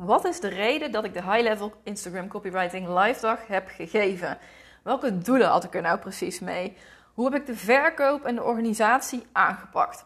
[0.00, 4.38] Wat is de reden dat ik de High Level Instagram Copywriting Live Dag heb gegeven?
[4.82, 6.76] Welke doelen had ik er nou precies mee?
[7.14, 10.04] Hoe heb ik de verkoop en de organisatie aangepakt?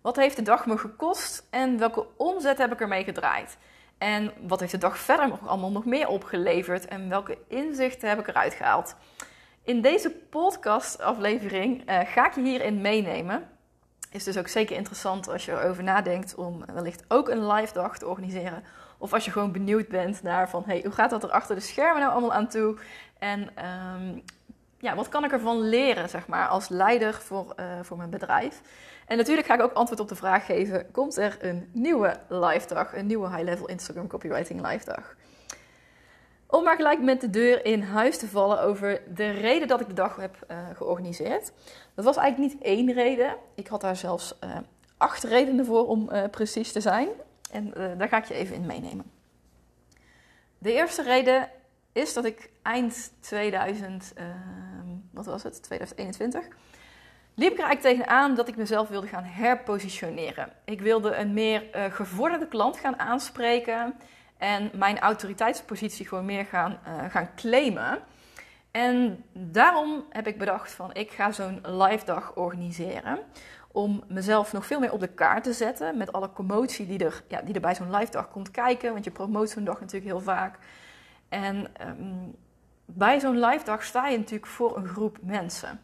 [0.00, 3.56] Wat heeft de dag me gekost en welke omzet heb ik ermee gedraaid?
[3.98, 8.18] En wat heeft de dag verder nog allemaal nog meer opgeleverd en welke inzichten heb
[8.18, 8.94] ik eruit gehaald?
[9.62, 13.48] In deze podcastaflevering uh, ga ik je hierin meenemen.
[14.10, 17.98] Is dus ook zeker interessant als je erover nadenkt om wellicht ook een live dag
[17.98, 18.64] te organiseren.
[18.98, 21.60] Of als je gewoon benieuwd bent naar van hey, hoe gaat dat er achter de
[21.60, 22.76] schermen nou allemaal aan toe?
[23.18, 24.22] En um,
[24.78, 28.60] ja, wat kan ik ervan leren, zeg maar, als leider voor, uh, voor mijn bedrijf?
[29.06, 32.66] En natuurlijk ga ik ook antwoord op de vraag geven: komt er een nieuwe live
[32.68, 35.16] dag, een nieuwe high-level Instagram copywriting live dag?
[36.46, 39.86] Om maar gelijk met de deur in huis te vallen over de reden dat ik
[39.86, 41.52] de dag heb uh, georganiseerd.
[41.94, 43.36] Dat was eigenlijk niet één reden.
[43.54, 44.56] Ik had daar zelfs uh,
[44.96, 47.08] acht redenen voor om precies te zijn.
[47.50, 49.10] En daar ga ik je even in meenemen.
[50.58, 51.48] De eerste reden
[51.92, 54.28] is dat ik eind 2000, ehm,
[55.10, 56.48] wat was het, 2021,
[57.34, 60.52] liep ik er eigenlijk tegenaan dat ik mezelf wilde gaan herpositioneren.
[60.64, 63.94] Ik wilde een meer uh, gevorderde klant gaan aanspreken
[64.36, 67.98] en mijn autoriteitspositie gewoon meer gaan, uh, gaan claimen.
[68.78, 73.18] En daarom heb ik bedacht van ik ga zo'n live dag organiseren
[73.72, 77.22] om mezelf nog veel meer op de kaart te zetten met alle commotie die er,
[77.28, 78.92] ja, die bij zo'n live dag komt kijken.
[78.92, 80.58] Want je promoot zo'n dag natuurlijk heel vaak.
[81.28, 82.34] En um,
[82.84, 85.80] bij zo'n live dag sta je natuurlijk voor een groep mensen.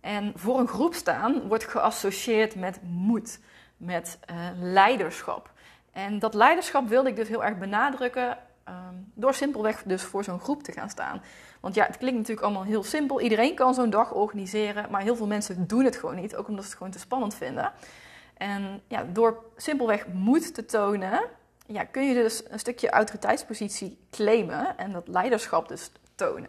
[0.00, 3.40] En voor een groep staan wordt geassocieerd met moed,
[3.76, 5.50] met uh, leiderschap.
[5.92, 10.40] En dat leiderschap wilde ik dus heel erg benadrukken um, door simpelweg dus voor zo'n
[10.40, 11.22] groep te gaan staan.
[11.60, 13.20] Want ja, het klinkt natuurlijk allemaal heel simpel.
[13.20, 16.64] Iedereen kan zo'n dag organiseren, maar heel veel mensen doen het gewoon niet, ook omdat
[16.64, 17.72] ze het gewoon te spannend vinden.
[18.36, 21.20] En ja, door simpelweg moed te tonen,
[21.66, 26.48] ja, kun je dus een stukje autoriteitspositie claimen en dat leiderschap dus tonen.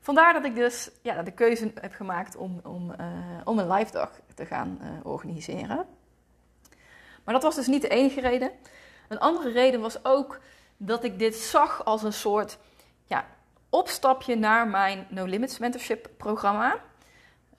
[0.00, 3.06] Vandaar dat ik dus ja, de keuze heb gemaakt om, om, uh,
[3.44, 5.86] om een live dag te gaan uh, organiseren.
[7.24, 8.50] Maar dat was dus niet de enige reden.
[9.08, 10.40] Een andere reden was ook
[10.76, 12.58] dat ik dit zag als een soort
[13.04, 13.24] ja,
[13.70, 16.76] opstapje naar mijn No Limits Mentorship programma.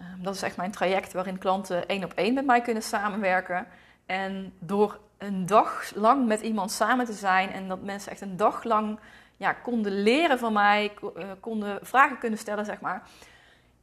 [0.01, 3.67] Uh, dat is echt mijn traject waarin klanten één op één met mij kunnen samenwerken.
[4.05, 8.37] En door een dag lang met iemand samen te zijn en dat mensen echt een
[8.37, 8.99] dag lang
[9.37, 13.01] ja, konden leren van mij, eh, konden vragen kunnen stellen, zeg maar.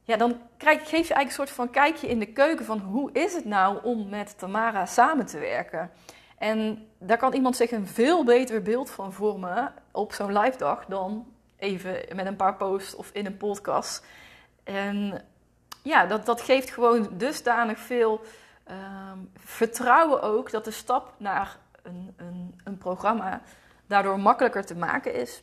[0.02, 3.12] Ja, dan krijg, geef je eigenlijk een soort van kijkje in de keuken van hoe
[3.12, 5.90] is het nou om met Tamara samen te werken.
[6.38, 10.84] En daar kan iemand zich een veel beter beeld van vormen op zo'n live dag
[10.86, 14.04] dan even met een paar posts of in een podcast.
[14.64, 15.24] En
[15.82, 18.20] ja, dat, dat geeft gewoon dusdanig veel
[18.70, 23.42] um, vertrouwen ook dat de stap naar een, een, een, programma
[23.86, 25.42] daardoor makkelijker te maken is.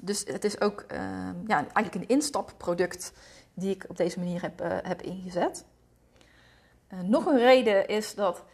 [0.00, 3.12] Dus het is ook um, ja, eigenlijk een instapproduct
[3.54, 5.64] die ik op deze manier heb, uh, heb ingezet.
[6.92, 8.44] Uh, nog een reden is dat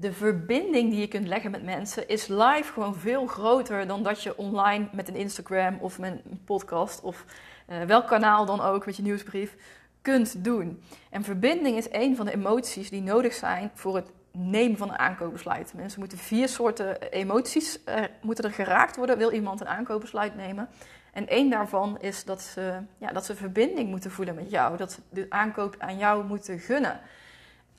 [0.00, 4.22] de verbinding die je kunt leggen met mensen is live gewoon veel groter dan dat
[4.22, 7.24] je online met een Instagram of met een podcast of
[7.70, 9.56] uh, welk kanaal dan ook met je nieuwsbrief
[10.02, 10.82] kunt doen.
[11.10, 14.98] En verbinding is een van de emoties die nodig zijn voor het nemen van een
[14.98, 15.72] aankoopbesluit.
[15.74, 20.68] Mensen moeten vier soorten emoties uh, moeten er geraakt worden, wil iemand een aankoopbesluit nemen.
[21.12, 24.92] En één daarvan is dat ze, ja, dat ze verbinding moeten voelen met jou, dat
[24.92, 27.00] ze de aankoop aan jou moeten gunnen.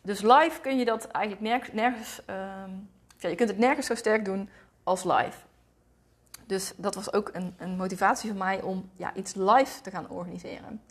[0.02, 2.36] Dus live kun je dat eigenlijk nergens, uh,
[3.18, 4.50] ja, je kunt het nergens zo sterk doen
[4.84, 5.38] als live.
[6.46, 10.10] Dus dat was ook een, een motivatie van mij om ja, iets live te gaan
[10.10, 10.82] organiseren.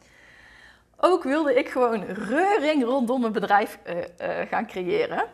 [0.97, 5.25] Ook wilde ik gewoon reuring rondom mijn bedrijf uh, uh, gaan creëren.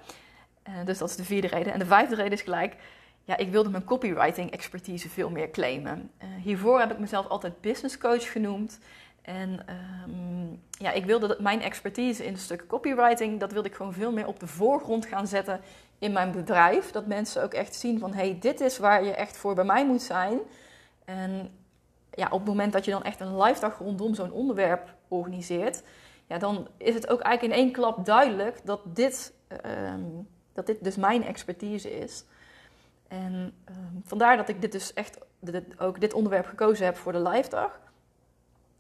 [0.69, 1.73] Uh, dus dat is de vierde reden.
[1.73, 2.77] En de vijfde reden is gelijk,
[3.25, 6.11] ja, ik wilde mijn copywriting expertise veel meer claimen.
[6.43, 8.79] hiervoor heb ik mezelf altijd business coach genoemd.
[9.25, 9.67] En
[10.07, 13.93] um, ja, ik wilde dat mijn expertise in het stuk copywriting, dat wilde ik gewoon
[13.93, 15.61] veel meer op de voorgrond gaan zetten
[15.99, 16.91] in mijn bedrijf.
[16.91, 19.87] Dat mensen ook echt zien van, hey, dit is waar je echt voor bij mij
[19.87, 20.39] moet zijn.
[21.05, 21.59] En
[22.11, 25.83] ja, op het moment dat je dan echt een live dag rondom zo'n onderwerp organiseert,
[26.27, 29.33] ja, dan is het ook eigenlijk in één klap duidelijk dat dit,
[29.67, 32.25] um, dat dit dus mijn expertise is.
[33.09, 35.19] En um, vandaar dat ik dit dus echt
[35.79, 37.81] ook dit onderwerp gekozen heb voor de live dag.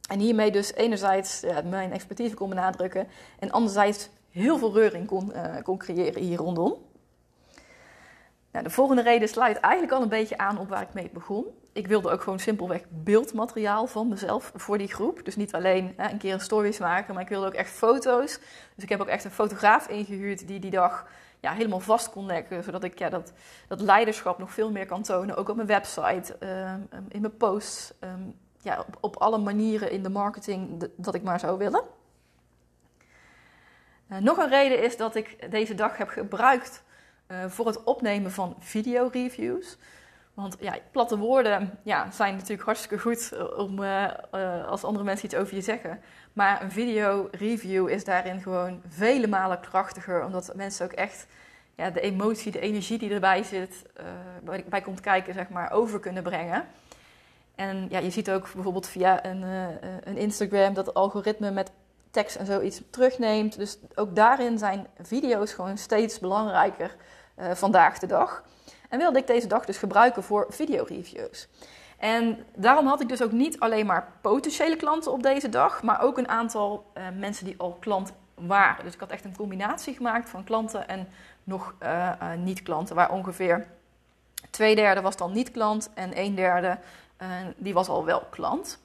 [0.08, 3.08] En hiermee dus enerzijds ja, mijn expertise kon benadrukken
[3.38, 6.76] en anderzijds heel veel reuring kon, uh, kon creëren hier rondom.
[8.50, 11.44] Nou, de volgende reden sluit eigenlijk al een beetje aan op waar ik mee begon.
[11.72, 15.24] Ik wilde ook gewoon simpelweg beeldmateriaal van mezelf voor die groep.
[15.24, 18.38] Dus niet alleen hè, een keer een stories maken, maar ik wilde ook echt foto's.
[18.74, 21.06] Dus ik heb ook echt een fotograaf ingehuurd die die dag
[21.40, 22.62] ja, helemaal vast kon leggen.
[22.62, 23.32] Zodat ik ja, dat,
[23.68, 25.36] dat leiderschap nog veel meer kan tonen.
[25.36, 27.92] Ook op mijn website, ehm, in mijn posts.
[28.00, 28.22] Ehm,
[28.64, 31.82] ja, op, op alle manieren in de marketing dat ik maar zou willen.
[34.10, 36.82] Uh, nog een reden is dat ik deze dag heb gebruikt
[37.28, 39.78] uh, voor het opnemen van video-reviews.
[40.34, 43.82] Want ja, platte woorden ja, zijn natuurlijk hartstikke goed eh, om,
[44.66, 46.00] als andere mensen iets over je zeggen.
[46.32, 50.24] Maar een video-review is daarin gewoon vele malen krachtiger.
[50.24, 51.26] Omdat mensen ook echt
[51.76, 53.82] ja, de emotie, de energie die erbij zit,
[54.68, 56.66] bij komt kijken, zeg maar, over kunnen brengen.
[57.54, 59.42] En ja, je ziet ook bijvoorbeeld via een,
[60.04, 61.70] een Instagram dat het algoritme met
[62.10, 63.58] tekst en zoiets terugneemt.
[63.58, 66.96] Dus ook daarin zijn video's gewoon steeds belangrijker
[67.36, 68.42] vandaag de dag.
[68.88, 71.48] En wilde ik deze dag dus gebruiken voor videoreviews.
[71.98, 76.02] En daarom had ik dus ook niet alleen maar potentiële klanten op deze dag, maar
[76.02, 76.86] ook een aantal
[77.18, 78.84] mensen die al klant waren.
[78.84, 81.08] Dus ik had echt een combinatie gemaakt van klanten en
[81.44, 81.74] nog
[82.38, 83.66] niet-klanten, waar ongeveer
[84.50, 86.78] twee derde was dan niet-klant en een derde
[87.56, 88.78] die was al wel klant.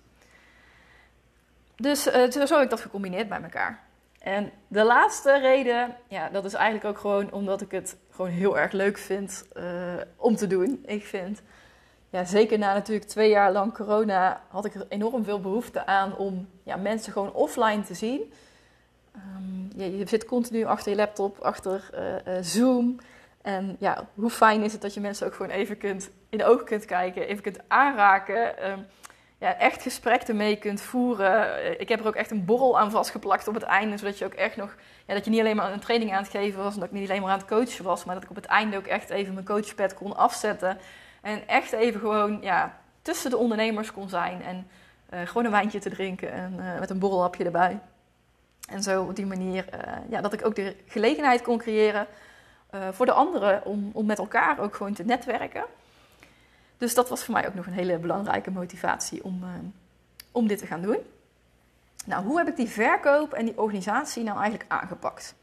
[1.76, 3.88] Dus zo heb ik dat gecombineerd bij elkaar.
[4.20, 8.58] En de laatste reden, ja, dat is eigenlijk ook gewoon omdat ik het gewoon heel
[8.58, 9.64] erg leuk vind uh,
[10.16, 10.84] om te doen.
[10.86, 11.42] Ik vind,
[12.10, 16.48] ja, zeker na natuurlijk twee jaar lang corona, had ik enorm veel behoefte aan om
[16.64, 18.34] ja, mensen gewoon offline te zien.
[19.16, 21.90] Um, je, je, zit continu achter je laptop, achter
[22.28, 23.00] uh, Zoom.
[23.42, 26.46] En ja, hoe fijn is het dat je mensen ook gewoon even kunt, in de
[26.46, 28.70] ogen kunt kijken, even kunt aanraken.
[28.72, 28.86] Um,
[29.38, 31.80] ja, echt gesprek ermee kunt voeren.
[31.80, 34.34] Ik heb er ook echt een borrel aan vastgeplakt op het einde, zodat je ook
[34.34, 36.80] echt nog, ja, dat je niet alleen maar een training aan het geven was en
[36.80, 38.78] dat ik niet alleen maar aan het coachen was, maar dat ik op het einde
[38.78, 40.78] ook echt even mijn coachpad kon afzetten
[41.22, 44.68] en echt even gewoon, ja, tussen de ondernemers kon zijn en
[45.14, 47.80] uh, gewoon een wijntje te drinken en uh, met een borrelhapje erbij.
[48.70, 49.66] En zo op die manier,
[50.10, 52.08] ja, dat ik ook de gelegenheid kon creëren
[52.92, 55.64] voor de anderen om, om met elkaar ook gewoon te netwerken.
[56.80, 59.50] Dus dat was voor mij ook nog een hele belangrijke motivatie om, uh,
[60.32, 60.98] om dit te gaan doen.
[62.06, 65.36] Nou, hoe heb ik die verkoop en die organisatie nou eigenlijk aangepakt?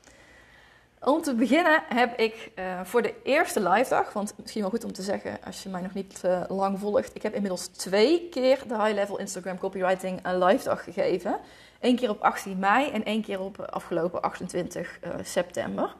[1.01, 4.85] Om te beginnen heb ik uh, voor de eerste live dag, want misschien wel goed
[4.85, 8.29] om te zeggen als je mij nog niet uh, lang volgt, ik heb inmiddels twee
[8.29, 11.39] keer de High Level Instagram Copywriting een live dag gegeven.
[11.81, 15.95] Eén keer op 18 mei en één keer op afgelopen 28 september.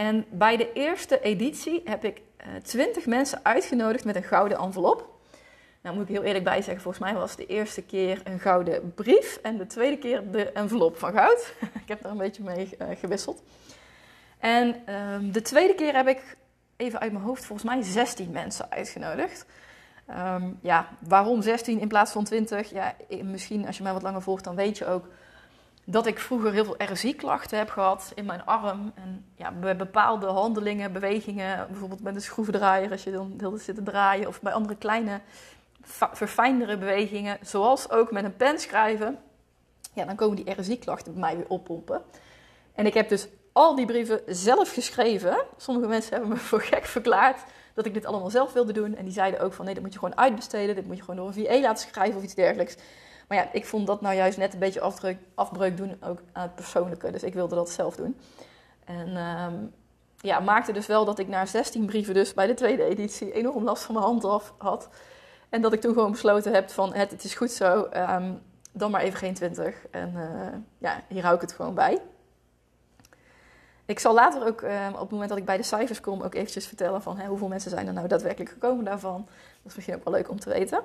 [0.00, 5.08] En bij de eerste editie heb ik eh, 20 mensen uitgenodigd met een gouden envelop.
[5.82, 8.94] Nou moet ik heel eerlijk bij zeggen, volgens mij was de eerste keer een gouden
[8.94, 11.54] brief en de tweede keer de envelop van goud.
[11.82, 13.42] ik heb daar een beetje mee uh, gewisseld.
[14.38, 16.36] En um, de tweede keer heb ik
[16.76, 19.46] even uit mijn hoofd volgens mij 16 mensen uitgenodigd.
[20.10, 22.70] Um, ja, waarom 16 in plaats van 20?
[22.70, 25.08] Ja, misschien als je mij wat langer volgt, dan weet je ook
[25.90, 28.92] dat ik vroeger heel veel RSI-klachten heb gehad in mijn arm.
[28.94, 33.74] En ja, bij bepaalde handelingen, bewegingen, bijvoorbeeld met een schroevendraaier als je dan heel zit
[33.74, 35.20] te draaien, of bij andere kleine,
[36.12, 39.18] verfijndere bewegingen, zoals ook met een pen schrijven,
[39.94, 42.02] ja, dan komen die RSI-klachten bij mij weer oppompen.
[42.74, 45.44] En ik heb dus al die brieven zelf geschreven.
[45.56, 47.42] Sommige mensen hebben me voor gek verklaard
[47.74, 48.96] dat ik dit allemaal zelf wilde doen.
[48.96, 51.16] En die zeiden ook van nee, dat moet je gewoon uitbesteden, dit moet je gewoon
[51.16, 52.76] door een VA laten schrijven of iets dergelijks.
[53.30, 54.92] Maar ja, ik vond dat nou juist net een beetje
[55.34, 57.10] afbreuk doen ook aan het persoonlijke.
[57.10, 58.20] Dus ik wilde dat zelf doen.
[58.84, 59.74] En um,
[60.16, 63.64] ja, maakte dus wel dat ik na 16 brieven dus bij de tweede editie enorm
[63.64, 64.88] last van mijn hand af had.
[65.48, 68.90] En dat ik toen gewoon besloten heb van het, het is goed zo, um, dan
[68.90, 69.86] maar even geen 20.
[69.90, 71.98] En uh, ja, hier hou ik het gewoon bij.
[73.84, 76.34] Ik zal later ook, uh, op het moment dat ik bij de cijfers kom, ook
[76.34, 79.24] eventjes vertellen van hè, hoeveel mensen zijn er nou daadwerkelijk gekomen daarvan.
[79.26, 80.82] Dat is misschien ook wel leuk om te weten.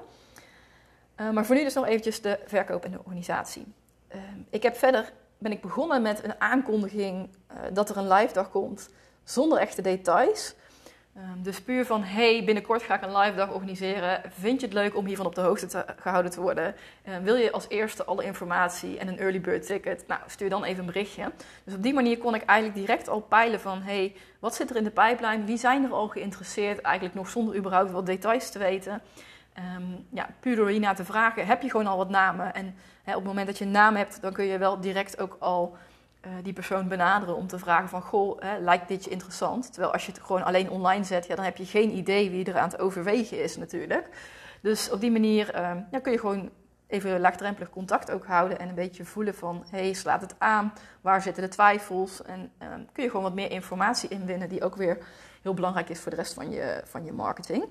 [1.20, 3.74] Uh, maar voor nu dus nog eventjes de verkoop en de organisatie.
[4.16, 8.34] Uh, ik heb verder ben ik begonnen met een aankondiging uh, dat er een live
[8.34, 8.90] dag komt
[9.24, 10.56] zonder echte details.
[11.16, 14.22] Ehm, dus puur van, hey, binnenkort ga ik een live dag organiseren.
[14.30, 16.76] Vind je het leuk om hiervan op de hoogte te, gehouden te worden?
[17.04, 20.04] Ehm, wil je als eerste alle informatie en een early bird ticket?
[20.08, 21.32] Nou, stuur dan even een berichtje.
[21.64, 24.76] Dus op die manier kon ik eigenlijk direct al peilen van, hey, wat zit er
[24.76, 25.44] in de pipeline?
[25.44, 26.82] Wie zijn er al geïnteresseerd?
[26.82, 29.02] Eigenlijk nog zonder überhaupt wat details te weten.
[29.78, 32.54] Um, ja, puur door hierna te vragen, heb je gewoon al wat namen.
[32.54, 35.22] En hè, op het moment dat je een naam hebt, dan kun je wel direct
[35.22, 35.78] ook al
[36.22, 39.72] uh, die persoon benaderen om te vragen van, goh, hè, lijkt dit je interessant?
[39.72, 42.46] Terwijl als je het gewoon alleen online zet, ja, dan heb je geen idee wie
[42.46, 44.10] er aan het overwegen is natuurlijk.
[44.62, 45.52] Dus op die manier
[45.92, 46.50] ja, kun je gewoon
[46.88, 50.74] even laagdrempelig contact ook houden en een beetje voelen van, hé, hey, slaat het aan?
[51.02, 52.22] Waar zitten de twijfels?
[52.22, 54.98] En um, kun je gewoon wat meer informatie inwinnen die ook weer
[55.42, 57.66] heel belangrijk is voor de rest van je, van je marketing.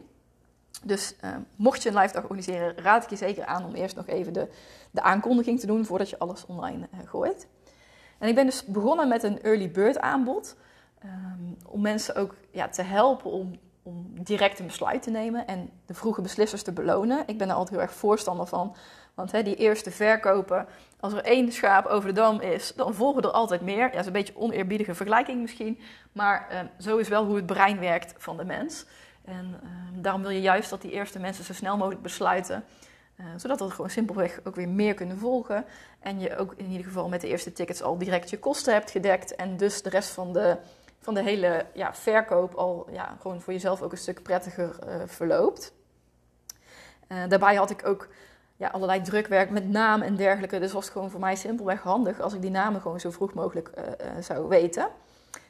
[0.83, 3.97] Dus uh, mocht je een live dag organiseren, raad ik je zeker aan om eerst
[3.97, 4.49] nog even de,
[4.91, 7.47] de aankondiging te doen voordat je alles online uh, gooit.
[8.19, 10.57] En ik ben dus begonnen met een early bird aanbod.
[10.99, 11.13] ehm,
[11.67, 15.95] om mensen ook ja, te helpen om, om direct een besluit te nemen en de
[15.95, 17.23] vroege beslissers te belonen.
[17.27, 18.77] Ik ben er altijd heel erg voorstander van.
[19.15, 20.67] Want hè, die eerste verkopen,
[21.01, 23.79] als er één schaap over de dam is, dan volgen er altijd meer.
[23.79, 25.79] Ja, dat is een beetje oneerbiedige vergelijking misschien.
[26.13, 28.87] Maar uh, zo is wel hoe het brein werkt van de mens.
[29.25, 32.65] En uh, daarom wil je juist dat die eerste mensen zo snel mogelijk besluiten.
[33.21, 35.65] Uh, zodat we gewoon simpelweg ook weer meer kunnen volgen.
[36.01, 38.91] En je ook in ieder geval met de eerste tickets al direct je kosten hebt
[38.91, 39.35] gedekt.
[39.35, 40.57] En dus de rest van de,
[41.01, 44.95] van de hele ja, verkoop al ja, gewoon voor jezelf ook een stuk prettiger uh,
[45.07, 45.73] verloopt.
[47.29, 48.09] daarbij had ik ook
[48.57, 50.59] ja, allerlei drukwerk met naam en dergelijke.
[50.59, 53.35] Dus was het gewoon voor mij simpelweg handig als ik die namen gewoon zo vroeg
[53.35, 53.71] mogelijk
[54.21, 54.89] zou weten.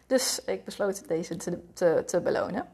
[0.07, 2.67] Dus ik besloot deze te, te, te, belonen.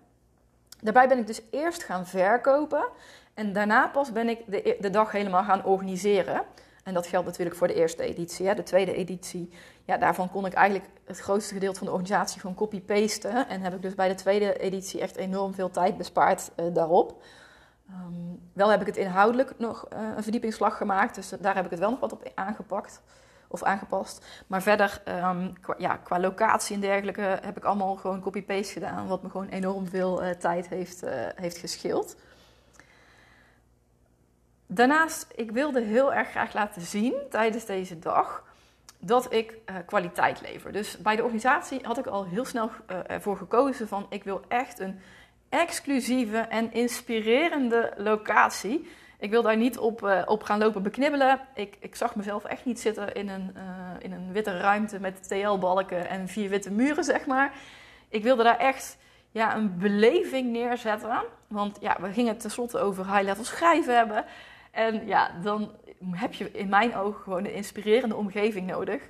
[0.81, 2.85] Daarbij ben ik dus eerst gaan verkopen
[3.35, 6.43] en daarna pas ben ik de, de dag helemaal gaan organiseren.
[6.85, 8.47] En dat geldt natuurlijk voor de eerste editie.
[8.47, 8.55] Hè.
[8.55, 9.53] De tweede editie,
[9.85, 13.49] ja, daarvan kon ik eigenlijk het grootste gedeelte van de organisatie gewoon copy-pasten.
[13.49, 17.23] En heb ik dus bij de tweede editie echt enorm veel tijd bespaard uh, daarop.
[17.91, 21.71] Um, wel heb ik het inhoudelijk nog uh, een verdiepingsslag gemaakt, dus daar heb ik
[21.71, 23.03] het wel nog wat op aangepakt
[23.53, 24.27] of aangepast.
[24.47, 29.07] Maar verder, um, qua, ja, qua locatie en dergelijke, heb ik allemaal gewoon copy-paste gedaan,
[29.07, 32.17] wat me gewoon enorm veel uh, tijd heeft, uh, heeft gescheeld.
[34.67, 38.45] Daarnaast, ik wilde heel erg graag laten zien tijdens deze dag
[38.99, 40.73] dat ik kwaliteit lever.
[40.73, 42.71] Dus bij de organisatie had ik al heel snel
[43.07, 45.01] ervoor gekozen van ik wil echt een
[45.49, 48.89] exclusieve en inspirerende locatie.
[49.21, 51.41] Ik wil daar niet op, uh, op gaan lopen beknibbelen.
[51.55, 53.63] Ik, ik zag mezelf echt niet zitten in een, uh,
[53.99, 57.53] in een witte ruimte met TL-balken en vier witte muren, zeg maar.
[58.09, 58.99] Ik wilde daar echt
[59.31, 61.23] ja, een beleving neerzetten.
[61.47, 64.25] Want ja, we gingen het tenslotte over high-level schrijven hebben.
[64.71, 65.71] En ja, dan
[66.11, 69.03] heb je in mijn ogen gewoon een inspirerende omgeving nodig.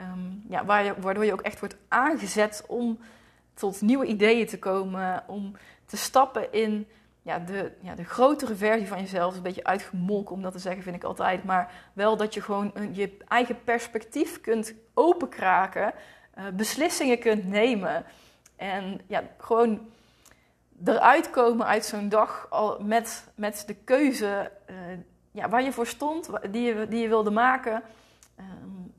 [0.00, 2.98] Um, ja, waar je, waardoor je ook echt wordt aangezet om
[3.54, 5.24] tot nieuwe ideeën te komen.
[5.26, 5.56] Om
[5.86, 6.86] te stappen in
[7.24, 9.36] ja, de, ja, de grotere versie van jezelf.
[9.36, 11.44] Een beetje uitgemolken om dat te zeggen, vind ik altijd.
[11.44, 15.92] Maar wel dat je gewoon je eigen perspectief kunt openkraken.
[16.38, 18.04] Uh, beslissingen kunt nemen.
[18.56, 19.88] En ja, gewoon
[20.84, 24.76] eruit komen uit zo'n dag al met, met de keuze uh,
[25.30, 27.82] ja, waar je voor stond, die je, die je wilde maken.
[28.38, 28.92] Um,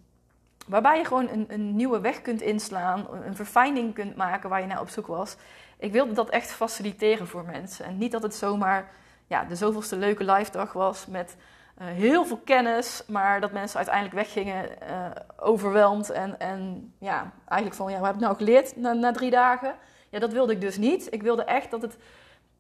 [0.67, 4.67] waarbij je gewoon een, een nieuwe weg kunt inslaan, een verfijning kunt maken waar je
[4.67, 5.38] naar op zoek was
[5.77, 7.86] ik wilde dat echt faciliteren voor mensen.
[7.86, 8.91] En niet dat het zomaar
[9.27, 11.36] ja, de zoveelste leuke live dag was met
[11.82, 15.05] uh, heel veel kennis, maar dat mensen uiteindelijk weggingen uh,
[15.39, 19.32] overweldigd en, en ja, eigenlijk van ja, wat heb ik nou geleerd na, na drie
[19.32, 19.75] dagen?
[20.10, 21.08] Ja, dat wilde ik dus niet.
[21.13, 21.98] Ik wilde echt dat het,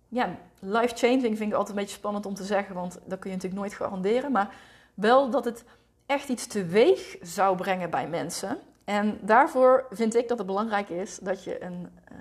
[0.07, 3.35] ja, life-changing vind ik altijd een beetje spannend om te zeggen, want dat kun je
[3.35, 4.53] natuurlijk nooit garanderen, maar
[4.93, 5.63] wel dat het
[6.05, 8.57] echt iets teweeg zou brengen bij mensen.
[8.85, 12.17] En daarvoor vind ik dat het belangrijk is dat je een, uh,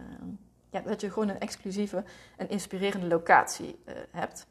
[0.83, 2.05] dat je gewoon een exclusieve
[2.37, 4.47] en inspirerende locatie uh, hebt.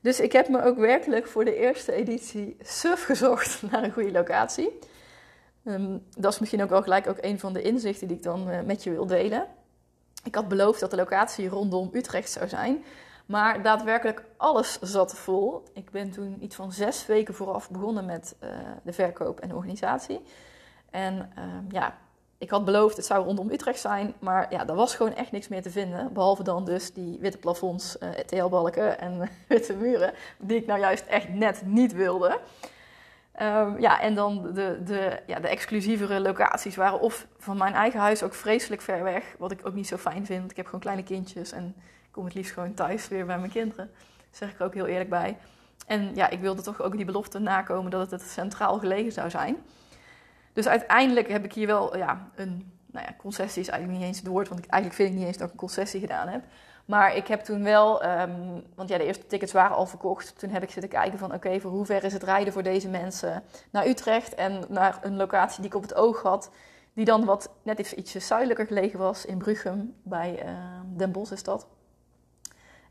[0.00, 4.12] Dus ik heb me ook werkelijk voor de eerste editie suf gezocht naar een goede
[4.12, 4.78] locatie.
[5.64, 8.50] Um, dat is misschien ook wel gelijk ook een van de inzichten die ik dan
[8.50, 9.46] uh, met je wil delen.
[10.24, 12.84] Ik had beloofd dat de locatie rondom Utrecht zou zijn.
[13.26, 15.62] Maar daadwerkelijk alles zat vol.
[15.72, 18.50] Ik ben toen iets van zes weken vooraf begonnen met uh,
[18.82, 20.20] de verkoop en organisatie.
[20.90, 21.98] En uh, ja,
[22.40, 24.14] ik had beloofd, het zou rondom Utrecht zijn.
[24.18, 26.12] Maar ja, er was gewoon echt niks meer te vinden.
[26.12, 30.12] Behalve dan dus die witte plafonds, uh, TL-balken en witte muren.
[30.38, 32.38] Die ik nou juist echt net niet wilde.
[33.42, 38.00] Um, ja, en dan de, de, ja, de exclusievere locaties waren of van mijn eigen
[38.00, 39.24] huis ook vreselijk ver weg.
[39.38, 41.52] Wat ik ook niet zo fijn vind, ik heb gewoon kleine kindjes.
[41.52, 41.74] En
[42.10, 43.90] kom het liefst gewoon thuis weer bij mijn kinderen.
[43.94, 45.36] Daar zeg ik er ook heel eerlijk bij.
[45.86, 49.30] En ja, ik wilde toch ook die belofte nakomen dat het, het centraal gelegen zou
[49.30, 49.56] zijn.
[50.52, 54.18] Dus uiteindelijk heb ik hier wel ja, een nou ja, concessie is eigenlijk niet eens
[54.18, 56.42] het woord, want ik, eigenlijk vind ik niet eens dat ik een concessie gedaan heb.
[56.84, 60.38] Maar ik heb toen wel, um, want ja, de eerste tickets waren al verkocht.
[60.38, 62.88] Toen heb ik zitten kijken van oké, voor hoe ver is het rijden voor deze
[62.88, 66.50] mensen naar Utrecht en naar een locatie die ik op het oog had.
[66.92, 70.50] Die dan wat net iets ietsje zuidelijker gelegen was in Bruchem, bij uh,
[70.96, 71.66] Den Bosch is dat.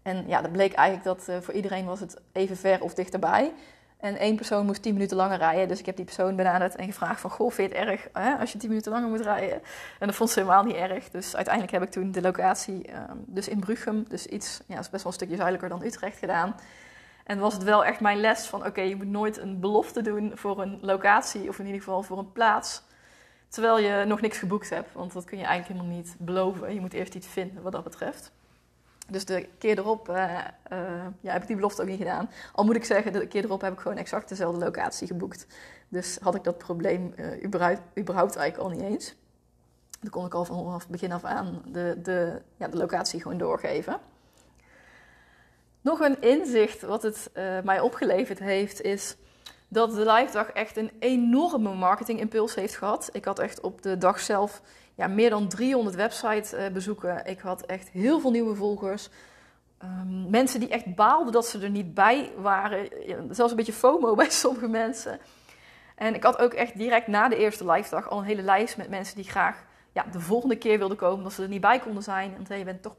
[0.02, 3.54] En ja, dat bleek eigenlijk dat uh, voor iedereen was het even ver of dichterbij.
[4.00, 5.68] En één persoon moest 10 minuten langer rijden.
[5.68, 7.30] Dus ik heb die persoon benaderd en gevraagd van...
[7.30, 9.62] Goh, vind je het erg hè, als je 10 minuten langer moet rijden?
[10.00, 11.10] En dat vond ze helemaal niet erg.
[11.10, 14.06] Dus uiteindelijk heb ik toen de locatie um, dus in Bruchem...
[14.08, 16.56] dus iets, ja, is best wel een stukje zuidelijker dan Utrecht gedaan.
[17.26, 18.66] En was het wel echt mijn les van...
[18.66, 21.50] oké, je moet nooit een belofte doen voor een locatie...
[21.50, 22.84] of in ieder geval voor een plaats...
[23.48, 24.94] terwijl je nog niks geboekt hebt.
[24.94, 26.74] Want dat kun je eigenlijk helemaal niet beloven.
[26.74, 28.32] Je moet eerst iets vinden wat dat betreft.
[29.12, 32.30] Dus de keer erop uh, uh, ja, heb ik die belofte ook niet gedaan.
[32.54, 35.48] Al moet ik zeggen, de keer erop heb ik gewoon exact dezelfde locatie geboekt.
[35.88, 39.16] Dus had ik dat probleem uh, überhaupt, überhaupt eigenlijk al niet eens.
[40.00, 44.00] Dan kon ik al vanaf begin af aan de, de, ja, de locatie gewoon doorgeven.
[45.82, 47.32] Nog een inzicht wat het
[47.64, 49.18] mij opgeleverd heeft, is
[49.68, 53.10] dat de live dag echt een enorme marketingimpuls heeft gehad.
[53.12, 54.62] Ik had echt op de dag zelf
[55.00, 57.26] ja, meer dan 300 website uh, bezoeken.
[57.26, 59.10] Ik had echt heel veel nieuwe volgers.
[59.84, 62.90] Um, mensen die echt baalden dat ze er niet bij waren.
[63.30, 65.20] Zelfs een beetje FOMO bij sommige mensen.
[65.96, 68.78] En ik had ook echt direct na de eerste live dag al een hele lijst
[68.78, 71.80] met mensen die graag ja, de volgende keer wilden komen, dat ze er niet bij
[71.80, 72.34] konden zijn.
[72.36, 72.96] Want je bent toch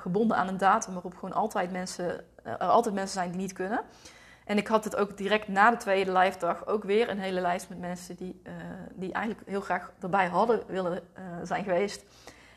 [0.00, 3.80] gebonden aan een datum waarop gewoon altijd mensen, er altijd mensen zijn die niet kunnen.
[4.44, 7.40] En ik had het ook direct na de tweede live dag ook weer een hele
[7.40, 8.52] lijst met mensen die, uh,
[8.92, 12.04] die eigenlijk heel graag erbij hadden willen uh, zijn geweest.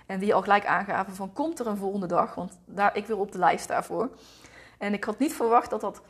[0.05, 3.17] En die al gelijk aangaven van komt er een volgende dag, want daar, ik wil
[3.17, 4.09] op de lijst daarvoor.
[4.77, 6.01] En ik had niet verwacht dat dat,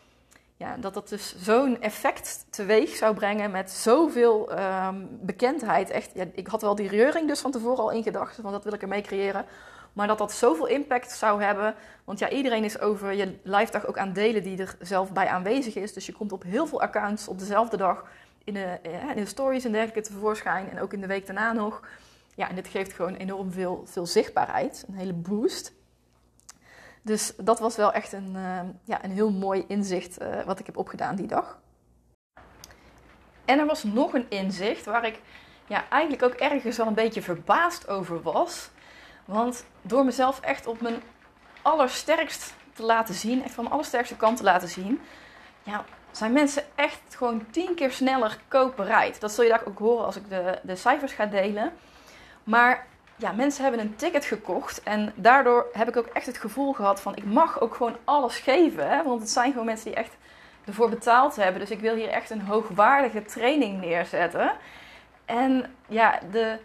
[0.55, 5.89] ja, dat, dat dus zo'n effect teweeg zou brengen met zoveel um, bekendheid.
[5.89, 8.63] Echt, ja, ik had wel die reuring dus van tevoren al in gedachten, van dat
[8.63, 9.45] wil ik ermee creëren.
[9.95, 11.75] Maar dat dat zoveel impact zou hebben.
[12.03, 15.27] Want ja, iedereen is over je live dag ook aan delen die er zelf bij
[15.27, 15.93] aanwezig is.
[15.93, 18.05] Dus je komt op heel veel accounts op dezelfde dag
[18.43, 18.79] in de,
[19.15, 20.69] in de stories en dergelijke tevoorschijn.
[20.69, 21.81] En ook in de week daarna nog.
[22.35, 24.85] Ja, en dit geeft gewoon enorm veel, veel zichtbaarheid.
[24.87, 25.73] Een hele boost.
[27.01, 30.65] Dus dat was wel echt een, uh, ja, een heel mooi inzicht uh, wat ik
[30.65, 31.59] heb opgedaan die dag.
[33.45, 35.21] En er was nog een inzicht waar ik
[35.67, 38.69] ja, eigenlijk ook ergens wel een beetje verbaasd over was.
[39.25, 41.01] Want door mezelf echt op mijn
[41.61, 45.01] allersterkst te laten zien, echt van mijn allersterkste kant te laten zien,
[45.63, 49.21] ja, zijn mensen echt gewoon tien keer sneller koopbereid.
[49.21, 51.73] Dat zul je daar ook horen als ik de, de cijfers ga delen.
[52.43, 56.73] Maar ja, mensen hebben een ticket gekocht en daardoor heb ik ook echt het gevoel
[56.73, 58.89] gehad van ik mag ook gewoon alles geven.
[58.89, 59.03] Hè?
[59.03, 60.17] Want het zijn gewoon mensen die echt
[60.65, 61.59] ervoor betaald hebben.
[61.59, 64.51] Dus ik wil hier echt een hoogwaardige training neerzetten.
[65.25, 66.57] En ja, de,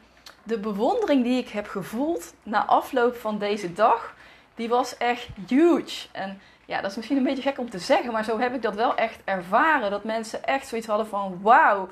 [0.51, 4.15] de bewondering die ik heb gevoeld na afloop van deze dag,
[4.55, 6.09] die was echt huge.
[6.13, 8.63] En ja, dat is misschien een beetje gek om te zeggen, maar zo heb ik
[8.63, 9.91] dat wel echt ervaren.
[9.91, 11.89] Dat mensen echt zoiets hadden van wauw,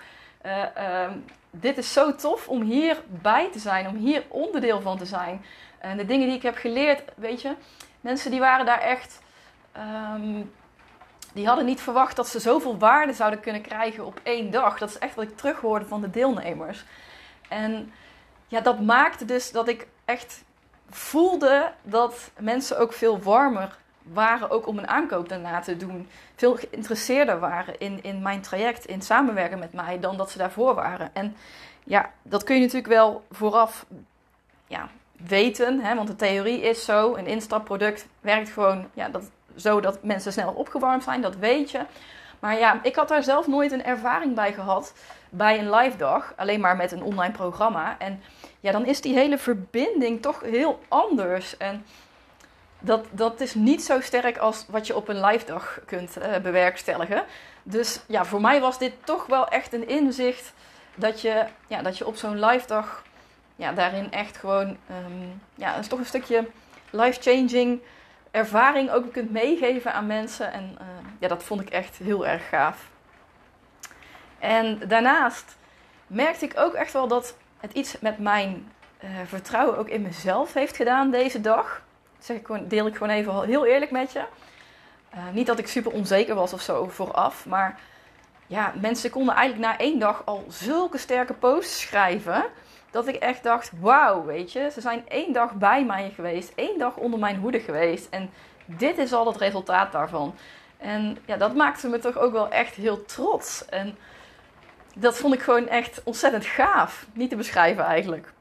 [0.46, 1.10] uh, uh,
[1.50, 5.44] dit is zo tof om hierbij te zijn, om hier onderdeel van te zijn.
[5.78, 7.54] En de dingen die ik heb geleerd, weet je,
[8.00, 9.20] mensen die waren daar echt.
[10.14, 10.52] Um,
[11.32, 14.78] die hadden niet verwacht dat ze zoveel waarde zouden kunnen krijgen op één dag.
[14.78, 16.84] Dat is echt wat ik terughoorde van de deelnemers.
[17.48, 17.92] En
[18.48, 20.44] ja, dat maakte dus dat ik echt
[20.90, 26.08] voelde dat mensen ook veel warmer waren, ook om een aankoop daarna te doen.
[26.34, 30.74] Veel geïnteresseerder waren in, in mijn traject, in samenwerken met mij, dan dat ze daarvoor
[30.74, 31.10] waren.
[31.12, 31.36] En
[31.84, 33.86] ja, dat kun je natuurlijk wel vooraf
[34.66, 34.88] ja,
[35.26, 40.02] weten, hè, want de theorie is zo: een instapproduct werkt gewoon ja, dat, zo dat
[40.02, 41.80] mensen sneller opgewarmd zijn, dat weet je.
[42.40, 44.92] Maar ja, ik had daar zelf nooit een ervaring bij gehad
[45.30, 47.96] bij een live dag, alleen maar met een online programma.
[47.98, 48.22] En
[48.60, 51.56] ja, dan is die hele verbinding toch heel anders.
[51.56, 51.84] En
[52.80, 56.36] dat, dat is niet zo sterk als wat je op een live dag kunt uh,
[56.36, 57.24] bewerkstelligen.
[57.62, 60.52] Dus ja, voor mij was dit toch wel echt een inzicht
[60.94, 63.02] dat je, ja, dat je op zo'n live dag
[63.56, 66.48] ja, daarin echt gewoon um, ja, is toch een stukje
[66.90, 67.80] life-changing
[68.30, 70.52] ervaring ook kunt meegeven aan mensen.
[70.52, 70.86] En uh,
[71.18, 72.88] ja, dat vond ik echt heel erg gaaf.
[74.38, 75.56] En daarnaast
[76.06, 78.72] merkte ik ook echt wel dat het iets met mijn
[79.04, 81.82] uh, vertrouwen ook in mezelf heeft gedaan deze dag.
[82.16, 84.22] Dat zeg ik gewoon, deel ik gewoon even heel eerlijk met je.
[85.14, 87.80] Uh, niet dat ik super onzeker was of zo vooraf, maar
[88.46, 92.44] ja, mensen konden eigenlijk na één dag al zulke sterke posts schrijven.
[92.90, 96.78] Dat ik echt dacht, wauw, weet je, ze zijn één dag bij mij geweest, één
[96.78, 98.06] dag onder mijn hoede geweest.
[98.10, 98.30] En
[98.64, 100.34] dit is al het resultaat daarvan.
[100.78, 103.64] En ja, dat maakte me toch ook wel echt heel trots.
[103.64, 103.98] En
[105.00, 107.06] dat vond ik gewoon echt ontzettend gaaf.
[107.12, 108.32] Niet te beschrijven eigenlijk.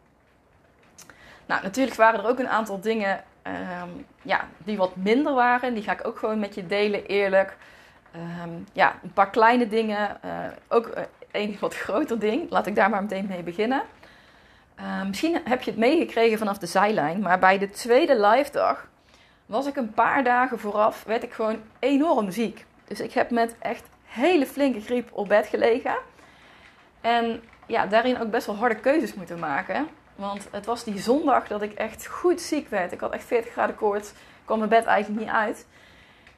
[1.46, 5.74] Nou, natuurlijk waren er ook een aantal dingen um, ja, die wat minder waren.
[5.74, 7.58] Die ga ik ook gewoon met je delen, eerlijk.
[8.44, 10.18] Um, ja, een paar kleine dingen.
[10.26, 10.32] Uh,
[10.68, 10.92] ook
[11.32, 12.50] een wat groter ding.
[12.50, 13.82] Laat ik daar maar meteen mee beginnen.
[14.80, 17.20] Uh, misschien heb je het meegekregen vanaf de zijlijn.
[17.20, 18.88] Maar bij de tweede live dag
[19.46, 22.66] was ik een paar dagen vooraf, werd ik gewoon enorm ziek.
[22.84, 25.98] Dus ik heb met echt hele flinke griep op bed gelegen.
[27.02, 29.88] En ja, daarin ook best wel harde keuzes moeten maken.
[30.16, 32.92] Want het was die zondag dat ik echt goed ziek werd.
[32.92, 34.14] Ik had echt 40 graden koorts.
[34.46, 35.66] Kwam mijn bed eigenlijk niet uit.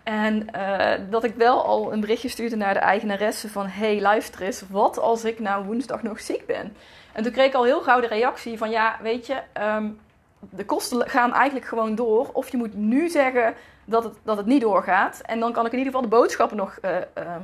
[0.03, 3.67] En uh, dat ik wel al een berichtje stuurde naar de eigenaresse van...
[3.67, 6.75] Hey, luister eens, wat als ik nou woensdag nog ziek ben?
[7.13, 8.69] En toen kreeg ik al heel gauw de reactie van...
[8.69, 9.99] Ja, weet je, um,
[10.39, 12.29] de kosten gaan eigenlijk gewoon door.
[12.33, 13.53] Of je moet nu zeggen
[13.85, 15.21] dat het, dat het niet doorgaat.
[15.25, 17.35] En dan kan ik in ieder geval de boodschappen nog uh, uh,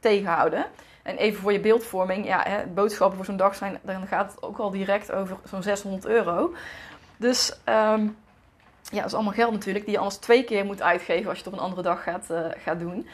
[0.00, 0.66] tegenhouden.
[1.08, 4.42] En even voor je beeldvorming, ja, hè, boodschappen voor zo'n dag zijn, dan gaat het
[4.42, 6.54] ook al direct over zo'n 600 euro.
[7.16, 8.16] Dus um,
[8.82, 11.44] ja, dat is allemaal geld natuurlijk, die je anders twee keer moet uitgeven als je
[11.44, 13.08] het op een andere dag gaat, uh, gaat doen.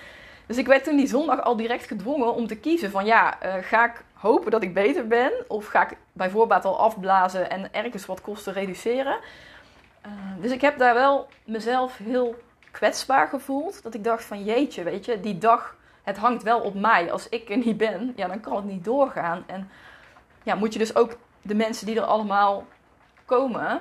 [0.46, 3.54] Dus ik werd toen die zondag al direct gedwongen om te kiezen van ja, uh,
[3.61, 5.33] ga ik hopen dat ik beter ben?
[5.48, 9.18] Of ga ik bij voorbaat al afblazen en ergens wat kosten reduceren?
[10.07, 12.37] Uh, dus ik heb daar wel mezelf heel
[12.70, 13.83] kwetsbaar gevoeld.
[13.83, 17.12] Dat ik dacht van jeetje, weet je, die dag, het hangt wel op mij.
[17.12, 19.44] Als ik er niet ben, ja, dan kan het niet doorgaan.
[19.46, 19.70] En
[20.42, 22.64] ja, moet je dus ook de mensen die er allemaal
[23.24, 23.80] komen,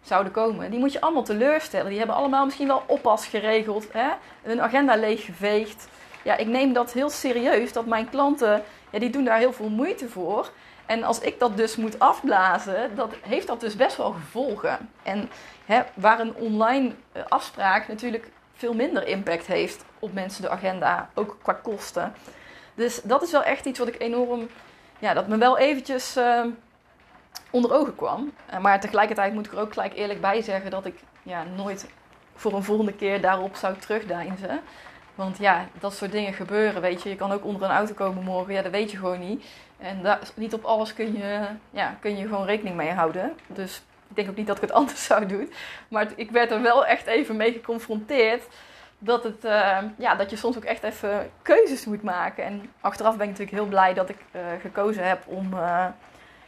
[0.00, 1.88] zouden komen, die moet je allemaal teleurstellen.
[1.88, 4.08] Die hebben allemaal misschien wel oppas geregeld, hè?
[4.42, 5.88] hun agenda leeggeveegd.
[6.24, 9.68] Ja, ik neem dat heel serieus, dat mijn klanten, ja, die doen daar heel veel
[9.68, 10.50] moeite voor.
[10.86, 14.90] En als ik dat dus moet afblazen, dat heeft dat dus best wel gevolgen.
[15.02, 15.30] En
[15.66, 21.10] hè, waar een online eh, afspraak natuurlijk veel minder impact heeft op mensen de agenda,
[21.14, 22.14] ook qua kosten.
[22.74, 24.48] Dus dat is wel echt iets wat ik enorm,
[24.98, 26.44] ja, dat me wel eventjes uh,
[27.50, 28.32] onder ogen kwam.
[28.50, 31.86] Uh, maar tegelijkertijd moet ik er ook gelijk eerlijk bij zeggen dat ik ja, nooit
[32.34, 34.60] voor een volgende keer daarop zou terugdeinzen.
[35.14, 37.08] Want ja, dat soort dingen gebeuren, weet je.
[37.08, 39.44] Je kan ook onder een auto komen morgen, ja, dat weet je gewoon niet.
[39.78, 43.36] En daar, niet op alles kun je, ja, kun je gewoon rekening mee houden.
[43.46, 45.52] Dus ik denk ook niet dat ik het anders zou doen.
[45.88, 48.42] Maar ik werd er wel echt even mee geconfronteerd.
[49.04, 52.44] Dat, het, uh, ja, dat je soms ook echt even keuzes moet maken.
[52.44, 55.86] En achteraf ben ik natuurlijk heel blij dat ik uh, gekozen heb om, uh,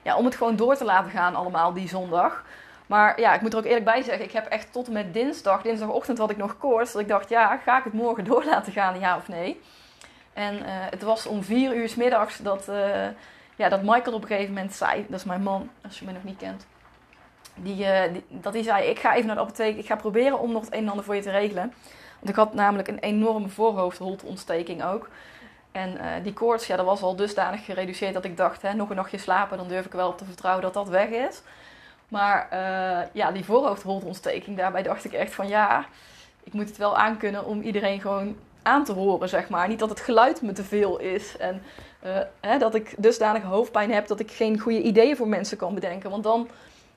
[0.03, 2.45] ja, om het gewoon door te laten gaan allemaal die zondag.
[2.87, 5.15] Maar ja, ik moet er ook eerlijk bij zeggen, ik heb echt tot en met
[5.15, 6.93] dinsdag, dinsdagochtend had ik nog koorts.
[6.93, 9.61] Dat ik dacht, ja, ga ik het morgen door laten gaan, ja of nee?
[10.33, 12.69] En het was om vier uur s middags dat,
[13.57, 16.13] ja, dat Michael op een gegeven moment zei, dat is mijn man, als je me
[16.13, 16.67] nog niet kent.
[17.55, 20.53] Die, die, dat hij zei, ik ga even naar de apotheek, ik ga proberen om
[20.53, 21.73] nog het een en ander voor je te regelen.
[22.25, 25.09] Ik had namelijk een enorme voorhoofdholteontsteking ook.
[25.73, 28.97] En die koorts, ja, dat was al dusdanig gereduceerd dat ik dacht, hè, nog een
[28.97, 31.43] nachtje slapen, dan durf ik wel op te vertrouwen dat dat weg is.
[32.09, 35.87] Maar uh, ja, die voorhoofdholteontsteking, daarbij dacht ik echt van ja,
[36.45, 39.69] ik moet het wel aankunnen om iedereen gewoon aan te horen, zeg maar.
[39.69, 41.63] Niet dat het geluid me te veel is en
[42.05, 45.75] uh, hè, dat ik dusdanig hoofdpijn heb dat ik geen goede ideeën voor mensen kan
[45.75, 46.11] bedenken.
[46.11, 46.49] Want dan,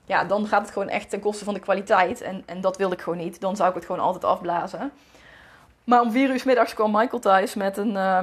[0.04, 2.92] ja, dan gaat het gewoon echt ten koste van de kwaliteit en, en dat wil
[2.92, 3.40] ik gewoon niet.
[3.40, 4.92] Dan zou ik het gewoon altijd afblazen.
[5.88, 7.92] Maar om vier uur middags kwam Michael thuis met een...
[7.92, 8.20] Uh,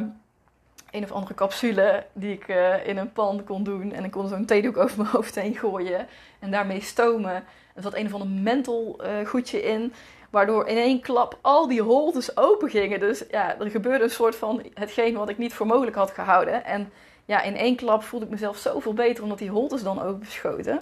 [0.91, 3.93] een of andere capsule die ik uh, in een pan kon doen.
[3.93, 6.07] En ik kon zo'n theedoek over mijn hoofd heen gooien
[6.39, 7.33] en daarmee stomen.
[7.75, 9.93] Er zat een of ander mental uh, goedje in,
[10.29, 12.99] waardoor in één klap al die holtes open gingen.
[12.99, 16.65] Dus ja, er gebeurde een soort van hetgeen wat ik niet voor mogelijk had gehouden.
[16.65, 16.91] En
[17.25, 20.81] ja, in één klap voelde ik mezelf zoveel beter omdat die holtes dan open schoten.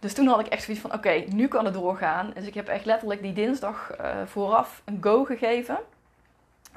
[0.00, 2.30] Dus toen had ik echt zoiets van, oké, nu kan het doorgaan.
[2.34, 5.78] Dus ik heb echt letterlijk die dinsdag uh, vooraf een go gegeven.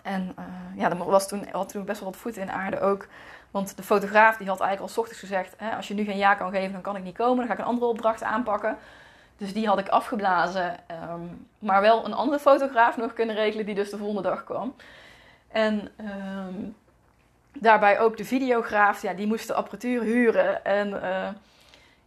[0.01, 0.45] En uh,
[0.81, 3.07] ja, dat was toen, had toen best wel wat voeten in aarde ook.
[3.51, 6.35] Want de fotograaf die had eigenlijk al ochtends gezegd: hè, als je nu geen ja
[6.35, 7.37] kan geven, dan kan ik niet komen.
[7.37, 8.77] Dan ga ik een andere opdracht aanpakken.
[9.37, 10.75] Dus die had ik afgeblazen.
[11.11, 14.75] Um, maar wel een andere fotograaf nog kunnen regelen, die dus de volgende dag kwam.
[15.47, 15.89] En
[16.47, 16.75] um,
[17.53, 20.65] daarbij ook de videograaf, ja, die moest de apparatuur huren.
[20.65, 21.27] En uh,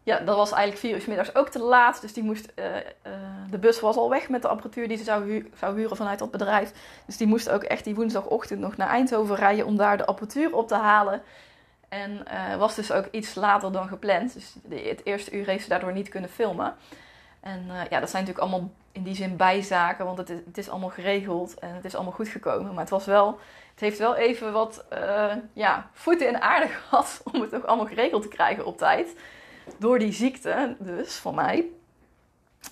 [0.06, 2.00] ja, dat was eigenlijk vier uur middags ook te laat.
[2.00, 2.82] Dus die moest, uh, uh,
[3.50, 6.18] de bus was al weg met de apparatuur die ze zou, hu zou huren vanuit
[6.18, 6.72] dat bedrijf.
[7.06, 10.56] Dus die moest ook echt die woensdagochtend nog naar Eindhoven rijden om daar de apparatuur
[10.56, 11.22] op te halen.
[11.88, 14.34] En uh, was dus ook iets later dan gepland.
[14.34, 16.74] Dus het eerste uur heeft ze daardoor niet kunnen filmen.
[17.40, 20.68] En ja, dat zijn natuurlijk allemaal in die zin bijzaken, want het is, het is
[20.68, 22.70] allemaal geregeld en het is allemaal goed gekomen.
[22.70, 23.38] Maar het was wel,
[23.70, 24.84] het heeft wel even wat
[25.52, 29.14] ja, voeten in aarde gehad om het ook allemaal geregeld te krijgen op tijd.
[29.78, 31.66] Door die ziekte dus, van mij.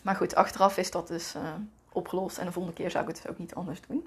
[0.02, 1.42] Maar goed, achteraf is dat dus uh,
[1.92, 2.38] opgelost.
[2.38, 4.06] En de volgende keer zou ik het ook niet anders doen.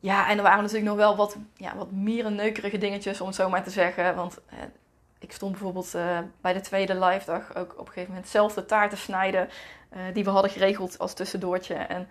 [0.00, 3.48] Ja, en er waren natuurlijk nog wel wat, ja, wat mierenneukerige dingetjes, om het zo
[3.48, 4.14] maar te zeggen.
[4.14, 4.58] Want eh,
[5.18, 8.54] ik stond bijvoorbeeld uh, bij de tweede live dag ook op een gegeven moment zelf
[8.54, 9.48] de taart te snijden.
[10.12, 11.74] die we hadden geregeld als tussendoortje.
[11.74, 12.08] En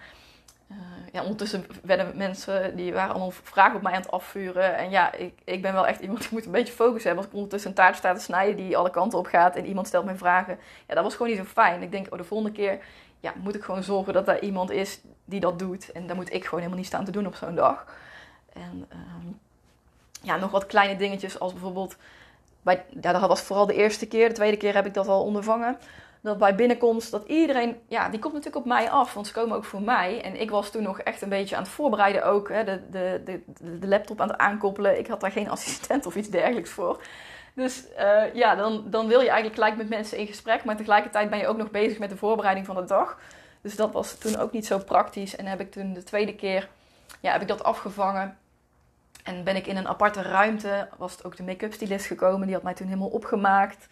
[0.71, 0.77] uh,
[1.11, 4.75] ja, ondertussen werden mensen, die waren allemaal vragen op mij aan het afvuren.
[4.75, 7.23] En ja, ik, ik ben wel echt iemand die moet een beetje focus hebben.
[7.23, 9.87] Als ik ondertussen een taart sta te snijden die alle kanten op gaat en iemand
[9.87, 10.59] stelt mij vragen.
[10.87, 11.81] Ja, dat was gewoon niet zo fijn.
[11.81, 12.79] Ik denk, oh, de volgende keer
[13.19, 15.91] ja, moet ik gewoon zorgen dat er iemand is die dat doet.
[15.91, 17.85] En daar moet ik gewoon helemaal niet staan te doen op zo'n dag.
[18.53, 19.39] En um,
[20.21, 21.95] ja, nog wat kleine dingetjes als bijvoorbeeld...
[22.61, 24.27] Bij, ja, dat was vooral de eerste keer.
[24.27, 25.77] De tweede keer heb ik dat al ondervangen
[26.21, 29.55] dat bij binnenkomst, dat iedereen, ja, die komt natuurlijk op mij af, want ze komen
[29.55, 30.21] ook voor mij.
[30.21, 33.21] En ik was toen nog echt een beetje aan het voorbereiden ook, hè, de, de,
[33.25, 34.99] de, de laptop aan het aankoppelen.
[34.99, 37.01] Ik had daar geen assistent of iets dergelijks voor.
[37.53, 41.29] Dus uh, ja, dan, dan wil je eigenlijk gelijk met mensen in gesprek, maar tegelijkertijd
[41.29, 43.17] ben je ook nog bezig met de voorbereiding van de dag.
[43.61, 45.35] Dus dat was toen ook niet zo praktisch.
[45.35, 46.69] En heb ik toen de tweede keer,
[47.19, 48.37] ja, heb ik dat afgevangen.
[49.23, 52.45] En ben ik in een aparte ruimte, was het ook de make-up stylist gekomen.
[52.45, 53.87] Die had mij toen helemaal opgemaakt.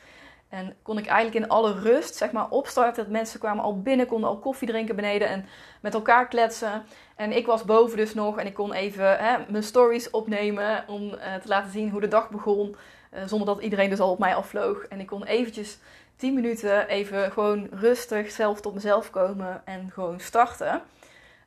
[0.55, 3.03] En kon ik eigenlijk in alle rust, zeg maar, opstarten.
[3.03, 5.45] Dat mensen kwamen al binnen, konden al koffie drinken beneden en
[5.81, 6.83] met elkaar kletsen.
[7.15, 11.13] En ik was boven dus nog en ik kon even hè, mijn stories opnemen om
[11.13, 12.75] eh, te laten zien hoe de dag begon.
[13.13, 14.83] Uh, zonder dat iedereen dus al op mij afvloog.
[14.83, 15.77] En ik kon eventjes
[16.15, 20.81] 10 minuten even gewoon rustig zelf tot mezelf komen en gewoon starten.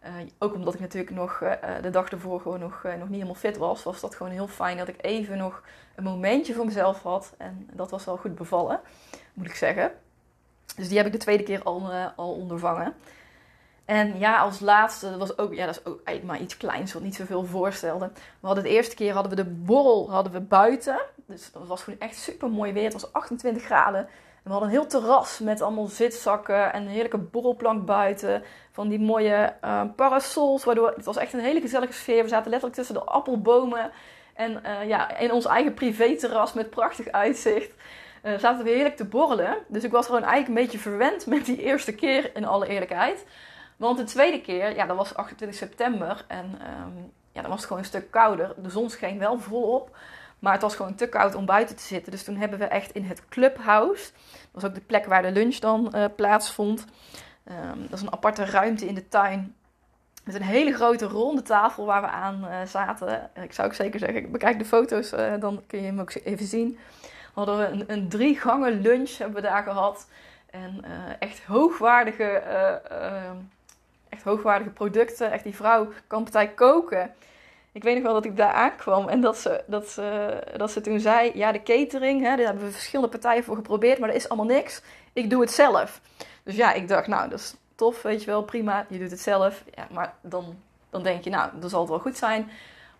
[0.08, 3.34] Uh, ook omdat ik natuurlijk nog uh, de dag ervoor gewoon nog, nog niet helemaal
[3.34, 5.62] fit was, was dat gewoon heel fijn dat ik even nog
[5.94, 7.34] een momentje voor mezelf had.
[7.38, 8.80] En dat was wel goed bevallen,
[9.34, 9.92] moet ik zeggen.
[10.76, 12.94] Dus die heb ik de tweede keer al, al ondervangen.
[13.88, 16.92] En ja, als laatste, dat was ook, ja, dat is ook eigenlijk maar iets kleins,
[16.92, 18.10] wat niet zoveel voorstelde.
[18.40, 21.00] We hadden de eerste keer hadden we de borrel hadden we buiten.
[21.26, 22.84] Dus dat was gewoon echt super mooi weer.
[22.84, 24.08] Het was 28 graden
[24.48, 28.42] we hadden een heel terras met allemaal zitzakken en een heerlijke borrelplank buiten.
[28.70, 30.64] Van die mooie uh, parasols.
[30.64, 32.22] Waardoor het was echt een hele gezellige sfeer.
[32.22, 33.90] We zaten letterlijk tussen de appelbomen.
[34.34, 37.72] En uh, ja, in ons eigen privéterras met prachtig uitzicht.
[38.22, 39.56] Uh, zaten we heerlijk te borrelen.
[39.66, 43.26] Dus ik was gewoon eigenlijk een beetje verwend met die eerste keer, in alle eerlijkheid.
[43.76, 46.24] Want de tweede keer, ja, dat was 28 september.
[46.26, 48.54] En um, ja, dan was het gewoon een stuk kouder.
[48.56, 49.96] De zon scheen wel volop.
[50.38, 52.12] Maar het was gewoon te koud om buiten te zitten.
[52.12, 54.10] Dus toen hebben we echt in het clubhouse.
[54.30, 56.84] Dat was ook de plek waar de lunch dan uh, plaatsvond.
[57.50, 59.54] Um, dat is een aparte ruimte in de tuin.
[60.24, 63.30] Met een hele grote ronde tafel waar we aan uh, zaten.
[63.42, 66.46] Ik zou ook zeker zeggen, bekijk de foto's, uh, dan kun je hem ook even
[66.46, 66.78] zien.
[67.34, 70.08] Hadden we een, een drie gangen lunch hebben we daar gehad.
[70.50, 70.84] En
[71.18, 73.36] echt hoogwaardige, ehm,
[74.08, 75.32] echt hoogwaardige producten.
[75.32, 77.14] Echt die vrouw kan partij koken
[77.78, 80.80] ik weet nog wel dat ik daar aankwam en dat ze, dat ze, dat ze
[80.80, 84.16] toen zei: Ja, de catering, hè, daar hebben we verschillende partijen voor geprobeerd, maar dat
[84.16, 84.82] is allemaal niks.
[85.12, 86.00] Ik doe het zelf.
[86.42, 88.86] Dus ja, ik dacht: Nou, dat is tof, weet je wel, prima.
[88.88, 89.64] Je doet het zelf.
[89.74, 90.58] Ja, maar dan,
[90.90, 92.50] dan denk je: Nou, dan zal het wel goed zijn.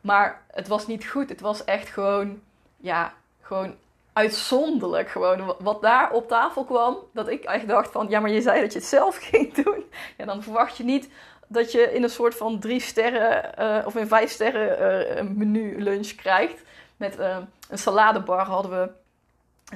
[0.00, 1.28] Maar het was niet goed.
[1.28, 2.40] Het was echt gewoon,
[2.76, 3.74] ja, gewoon
[4.12, 5.08] uitzonderlijk.
[5.08, 6.96] Gewoon wat daar op tafel kwam.
[7.12, 9.84] Dat ik echt dacht: van ja, maar je zei dat je het zelf ging doen.
[10.16, 11.08] Ja, dan verwacht je niet
[11.48, 15.82] dat je in een soort van drie sterren uh, of een vijf sterren uh, menu
[15.82, 16.62] lunch krijgt.
[16.96, 17.36] Met uh,
[17.68, 18.90] een saladebar hadden we.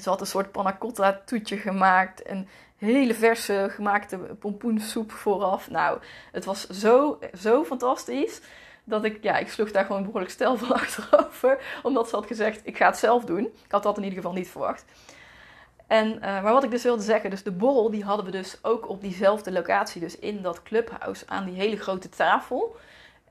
[0.01, 2.23] Ze had een soort panna cotta toetje gemaakt.
[2.23, 5.71] En hele verse gemaakte pompoensoep vooraf.
[5.71, 5.99] Nou,
[6.33, 8.41] het was zo, zo fantastisch.
[8.85, 11.59] Dat ik, ja, ik sloeg daar gewoon behoorlijk stel van achterover.
[11.83, 13.45] Omdat ze had gezegd, ik ga het zelf doen.
[13.45, 14.85] Ik had dat in ieder geval niet verwacht.
[15.93, 18.59] En, uh, maar wat ik dus wilde zeggen, dus de borrel die hadden we dus
[18.63, 22.77] ook op diezelfde locatie, dus in dat clubhouse aan die hele grote tafel.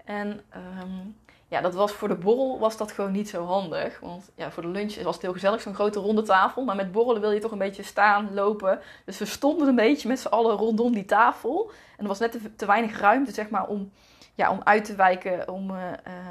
[0.05, 0.41] En
[0.81, 1.15] um,
[1.47, 3.99] ja, dat was voor de borrel was dat gewoon niet zo handig.
[3.99, 6.63] Want ja, voor de lunch was het heel gezellig, zo'n grote ronde tafel.
[6.63, 8.79] Maar met borrelen wil je toch een beetje staan, lopen.
[9.05, 11.71] Dus we stonden een beetje met z'n allen rondom die tafel.
[11.97, 13.91] En er was net te, weinig ruimte, zeg maar, om,
[14.35, 15.77] ja, om uit te wijken, om, uh,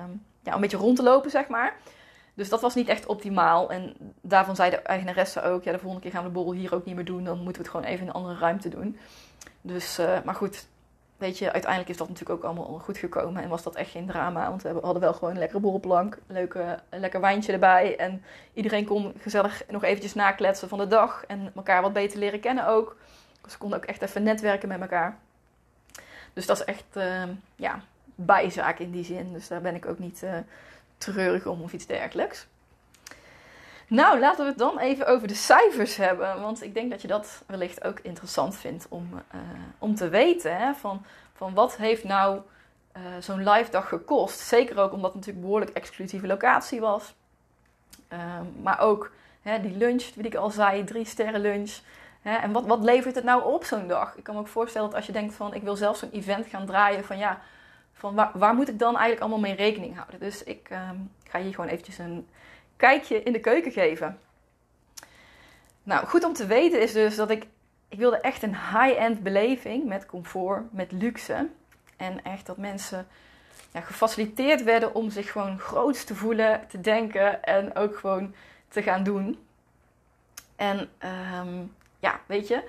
[0.02, 1.76] um, ja, een beetje rond te lopen, zeg maar.
[2.34, 3.70] Dus dat was niet echt optimaal.
[3.70, 6.74] En daarvan zei de eigenaresse ook: ja, de volgende keer gaan we de borrel hier
[6.74, 7.24] ook niet meer doen.
[7.24, 8.98] Dan moeten we het gewoon even in een andere ruimte doen.
[9.60, 10.66] Dus, uh, maar goed,
[11.16, 13.42] weet je, uiteindelijk is dat natuurlijk ook allemaal goed gekomen.
[13.42, 14.48] En was dat echt geen drama.
[14.48, 17.96] Want we hadden wel gewoon een lekkere borrelplank, een, leuke, lekker wijntje erbij.
[17.96, 21.24] En iedereen kon gezellig nog eventjes nakletsen van de dag.
[21.26, 22.96] En elkaar wat beter leren kennen ook.
[23.42, 25.18] We konden ook echt even netwerken met elkaar.
[26.32, 27.22] Dus dat is echt, uh,
[27.56, 27.80] ja,
[28.14, 29.32] bijzaak in die zin.
[29.32, 30.22] Dus daar ben ik ook niet.
[30.24, 30.34] Uh,
[31.00, 32.46] treurig om of iets dergelijks.
[33.86, 36.40] Nou, laten we het dan even over de cijfers hebben.
[36.40, 39.40] Want ik denk dat je dat wellicht ook interessant vindt om, uh,
[39.78, 40.74] om te weten.
[40.74, 42.40] Van, van wat heeft nou
[42.96, 44.38] uh, zo'n live dag gekost?
[44.38, 47.14] Zeker ook omdat het natuurlijk behoorlijk exclusieve locatie was.
[48.12, 48.18] Uh,
[48.62, 51.78] maar ook hè, die lunch, die ik al zei, drie sterren lunch.
[52.22, 54.16] Hè, en wat, wat levert het nou op zo'n dag?
[54.16, 56.46] Ik kan me ook voorstellen dat als je denkt van ik wil zelf zo'n event
[56.46, 57.04] gaan draaien.
[57.04, 57.40] Van ja,
[58.00, 60.20] van waar, waar, moet ik dan eigenlijk allemaal mee rekening houden.
[60.20, 62.28] Dus ik um, ga hier gewoon eventjes een
[62.76, 64.18] kijkje in de keuken geven.
[65.82, 67.46] Nou, goed om te weten is dus dat ik,
[67.88, 71.48] ik wilde echt een high-end beleving met comfort, met luxe.
[71.96, 73.06] En echt dat mensen
[73.72, 78.34] ja, gefaciliteerd werden om zich gewoon groots te voelen, te denken en ook gewoon
[78.68, 79.46] te gaan doen.
[80.56, 80.88] En
[81.38, 82.62] um, ja, weet je,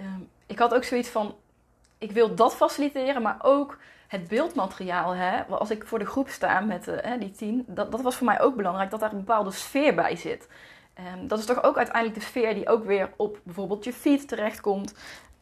[0.00, 1.36] um, ik had ook zoiets van,
[1.98, 3.78] ik wil dat faciliteren, maar ook
[4.10, 8.00] het beeldmateriaal, hè, als ik voor de groep sta met uh, die tien, dat, dat
[8.00, 10.48] was voor mij ook belangrijk dat daar een bepaalde sfeer bij zit.
[11.14, 14.28] Um, dat is toch ook uiteindelijk de sfeer die ook weer op bijvoorbeeld je feed
[14.28, 14.94] terechtkomt.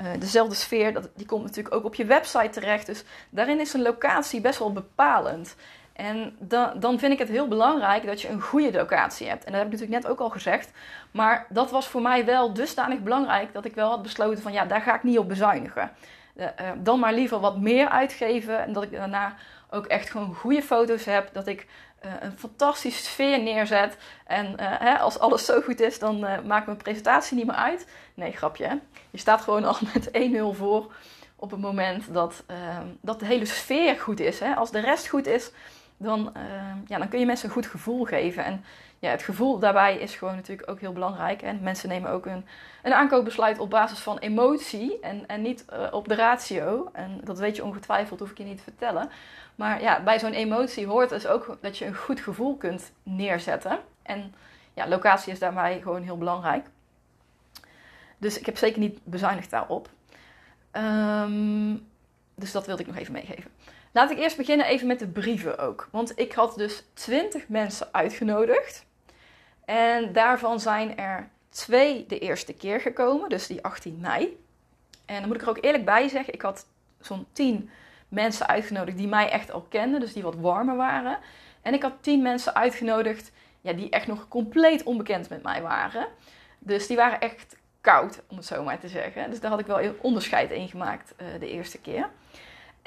[0.03, 2.87] Uh, dezelfde sfeer, dat, die komt natuurlijk ook op je website terecht.
[2.87, 5.57] Dus daarin is een locatie best wel bepalend.
[5.93, 9.45] En dan, dan vind ik het heel belangrijk dat je een goede locatie hebt.
[9.45, 10.71] En dat heb ik natuurlijk net ook al gezegd.
[11.11, 14.65] Maar dat was voor mij wel dusdanig belangrijk dat ik wel had besloten van ja,
[14.65, 15.91] daar ga ik niet op bezuinigen.
[16.39, 16.47] Uh,
[16.77, 18.59] dan maar liever wat meer uitgeven.
[18.65, 19.35] En dat ik daarna
[19.71, 21.31] ook echt gewoon goede foto's heb.
[21.33, 21.67] Dat ik
[22.05, 23.97] uh, een fantastische sfeer neerzet.
[24.27, 27.89] En hè, als alles zo goed is, dan maakt mijn presentatie niet meer uit.
[28.15, 28.67] Nee, grapje.
[28.67, 28.75] Hè?
[29.11, 30.11] Je staat gewoon al met
[30.55, 30.93] 1-0 voor
[31.37, 32.45] op het moment dat,
[33.01, 34.41] dat de hele sfeer goed is.
[34.41, 34.55] Hè?
[34.55, 35.51] Als de rest goed is,
[35.97, 36.33] dan,
[36.87, 38.45] ja, dan kun je mensen een goed gevoel geven.
[38.45, 38.65] En
[38.99, 41.43] ja, het gevoel daarbij is gewoon natuurlijk ook heel belangrijk.
[41.43, 42.47] En mensen nemen ook een,
[42.83, 46.91] een aankoopbesluit op basis van emotie en, en niet op de ratio.
[46.93, 49.11] En dat weet je ongetwijfeld, hoef ik je niet te vertellen.
[49.55, 53.79] Maar ja, bij zo'n emotie hoort dus ook dat je een goed gevoel kunt neerzetten.
[54.03, 54.35] En
[54.75, 56.67] ja, locatie is daarbij gewoon heel belangrijk.
[58.19, 59.89] Dus ik heb zeker niet bezuinigd daarop.
[60.73, 61.87] Um,
[62.35, 63.51] dus dat wilde ik nog even meegeven.
[63.93, 65.89] Laat ik eerst beginnen even met de brieven ook.
[65.93, 68.87] Want ik had dus 20 mensen uitgenodigd.
[69.69, 74.45] En daarvan zijn er twee de eerste keer gekomen, dus die 18 mei.
[75.05, 76.67] En dan moet ik er ook eerlijk bij zeggen, ik had
[77.01, 77.71] zo'n 10
[78.09, 81.19] mensen uitgenodigd die mij echt al kenden, dus die wat warmer waren.
[81.63, 86.07] En ik had tien mensen uitgenodigd ja, die echt nog compleet onbekend met mij waren.
[86.59, 89.31] Dus die waren echt koud, om het zo maar te zeggen.
[89.31, 92.09] Dus daar had ik wel een onderscheid in gemaakt uh, de eerste keer.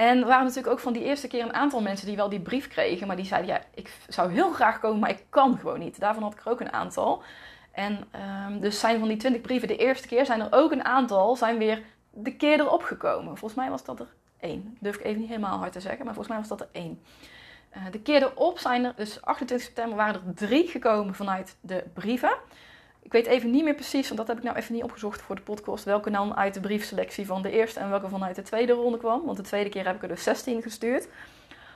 [0.02, 2.40] En er waren natuurlijk ook van die eerste keer een aantal mensen die wel die
[2.40, 5.80] brief kregen, maar die zeiden: Ja, ik zou heel graag komen, maar ik kan gewoon
[5.80, 6.00] niet.
[6.00, 7.24] Daarvan had ik er ook een aantal.
[7.72, 8.08] En
[8.48, 11.36] um, dus zijn van die 20 brieven de eerste keer, zijn er ook een aantal,
[11.36, 13.38] zijn weer de keer erop gekomen.
[13.38, 14.08] Volgens mij was dat er
[14.40, 14.78] één.
[14.80, 17.02] Durf ik even niet helemaal hard te zeggen, maar volgens mij was dat er één.
[17.78, 21.84] Uh, de keer erop zijn er, dus 28 september waren er drie gekomen vanuit de
[21.94, 22.34] brieven.
[23.04, 25.36] Ik weet even niet meer precies, want dat heb ik nou even niet opgezocht voor
[25.36, 28.74] de podcast, welke dan uit de briefselectie van de eerste en welke vanuit de tweede
[28.74, 29.26] ronde kwam.
[29.26, 31.08] Want de tweede keer heb ik er dus 16 gestuurd.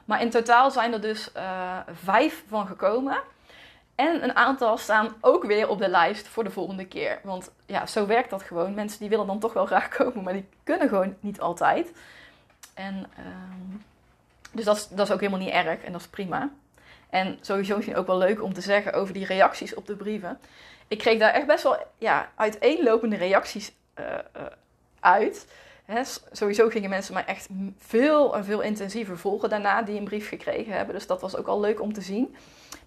[0.06, 3.18] Maar in totaal zijn er dus uh, vijf van gekomen.
[3.96, 7.20] En een aantal staan ook weer op de lijst voor de volgende keer.
[7.24, 8.74] Want ja, zo werkt dat gewoon.
[8.74, 11.92] Mensen die willen dan toch wel graag komen, maar die kunnen gewoon niet altijd.
[12.74, 13.84] En, um,
[14.52, 16.50] dus dat is, dat is ook helemaal niet erg en dat is prima.
[17.10, 20.40] En sowieso misschien ook wel leuk om te zeggen over die reacties op de brieven.
[20.88, 24.44] Ik kreeg daar echt best wel ja, uiteenlopende reacties uh, uh,
[25.00, 25.48] uit.
[26.32, 30.74] Sowieso gingen mensen mij echt veel en veel intensiever volgen daarna die een brief gekregen
[30.74, 30.96] hebben.
[30.96, 32.36] Dus dat was ook al leuk om te zien.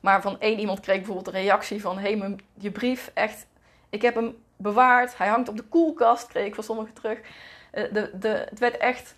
[0.00, 1.98] Maar van één iemand kreeg bijvoorbeeld een reactie van...
[1.98, 3.46] hé, hey, je brief, echt,
[3.90, 5.18] ik heb hem bewaard.
[5.18, 7.18] Hij hangt op de koelkast, kreeg ik van sommigen terug.
[7.18, 9.14] Uh, de, de, het werd echt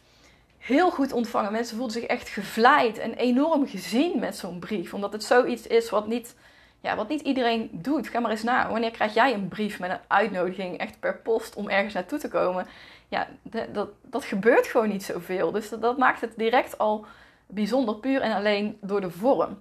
[0.59, 1.53] heel goed ontvangen.
[1.53, 4.95] Mensen voelden zich echt gevleid en enorm gezien met zo'n brief.
[4.95, 6.35] Omdat het zoiets is wat niet,
[6.81, 8.09] ja, wat niet iedereen doet.
[8.09, 8.71] Ga maar eens na.
[8.71, 12.29] Wanneer krijg jij een brief met een uitnodiging echt per post om ergens naartoe te
[12.29, 12.67] komen?
[13.09, 13.29] Ja,
[13.73, 15.51] dat, dat gebeurt gewoon niet zoveel.
[15.51, 17.07] Dus dat, maakt het direct al
[17.47, 19.61] bijzonder puur en alleen door de vorm.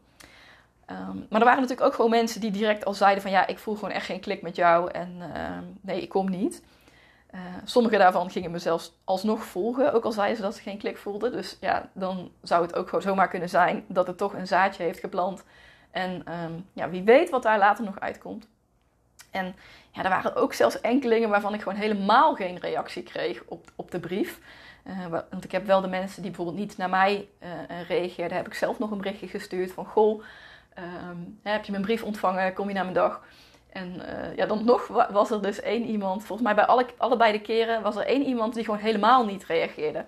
[0.91, 3.59] Um, maar er waren natuurlijk ook gewoon mensen die direct al zeiden van ja, ik
[3.59, 6.63] voel gewoon echt geen klik met jou en uh, nee, ik kom niet.
[7.35, 10.77] Uh, sommige daarvan gingen me zelfs alsnog volgen, ook al zeiden ze dat ze geen
[10.77, 11.31] klik voelden.
[11.31, 14.83] Dus ja, dan zou het ook gewoon zomaar kunnen zijn dat het toch een zaadje
[14.83, 15.43] heeft geplant.
[15.91, 18.47] En um, ja, wie weet wat daar later nog uitkomt.
[19.31, 19.55] En
[19.91, 23.91] ja, er waren ook zelfs enkelingen waarvan ik gewoon helemaal geen reactie kreeg op, op
[23.91, 24.39] de brief.
[24.87, 27.49] Uh, want ik heb wel de mensen die bijvoorbeeld niet naar mij uh,
[27.87, 30.23] reageerden, heb ik zelf nog een berichtje gestuurd van goh,
[31.09, 33.23] um, heb je mijn brief ontvangen, kom je naar mijn dag?
[33.69, 34.01] En
[34.35, 37.81] ja, dan nog was er dus één iemand, volgens mij bij alle, allebei de keren
[37.81, 40.05] was er één iemand die gewoon helemaal niet reageerde.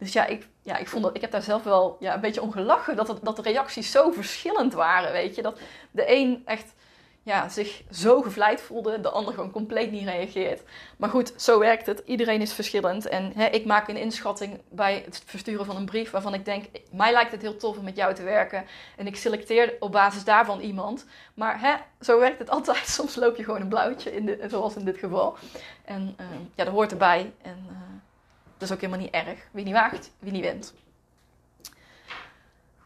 [0.00, 2.42] Dus ja, ik, ja, ik, vond dat, ik heb daar zelf wel ja, een beetje
[2.42, 5.42] om gelachen dat, het, dat de reacties zo verschillend waren, weet je.
[5.42, 5.58] Dat
[5.90, 6.74] de een echt
[7.22, 10.62] ja, zich zo gevleid voelde, de ander gewoon compleet niet reageert.
[10.96, 12.02] Maar goed, zo werkt het.
[12.04, 13.06] Iedereen is verschillend.
[13.06, 16.64] En hè, ik maak een inschatting bij het versturen van een brief waarvan ik denk,
[16.92, 18.64] mij lijkt het heel tof om met jou te werken.
[18.96, 21.06] En ik selecteer op basis daarvan iemand.
[21.34, 22.86] Maar hè, zo werkt het altijd.
[22.88, 25.36] Soms loop je gewoon een blauwtje, in de, zoals in dit geval.
[25.84, 27.32] En uh, ja, dat hoort erbij.
[27.42, 27.76] En uh,
[28.60, 29.48] dat is ook helemaal niet erg.
[29.50, 30.74] Wie niet waagt, wie niet wint.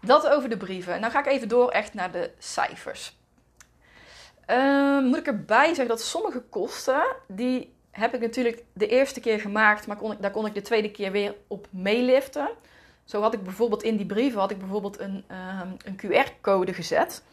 [0.00, 1.00] Dat over de brieven.
[1.00, 3.16] Nou ga ik even door echt naar de cijfers.
[4.50, 9.40] Uh, moet ik erbij zeggen dat sommige kosten, die heb ik natuurlijk de eerste keer
[9.40, 12.48] gemaakt, maar kon ik, daar kon ik de tweede keer weer op meeliften.
[13.04, 17.24] Zo had ik bijvoorbeeld in die brieven had ik bijvoorbeeld een, uh, een QR-code gezet.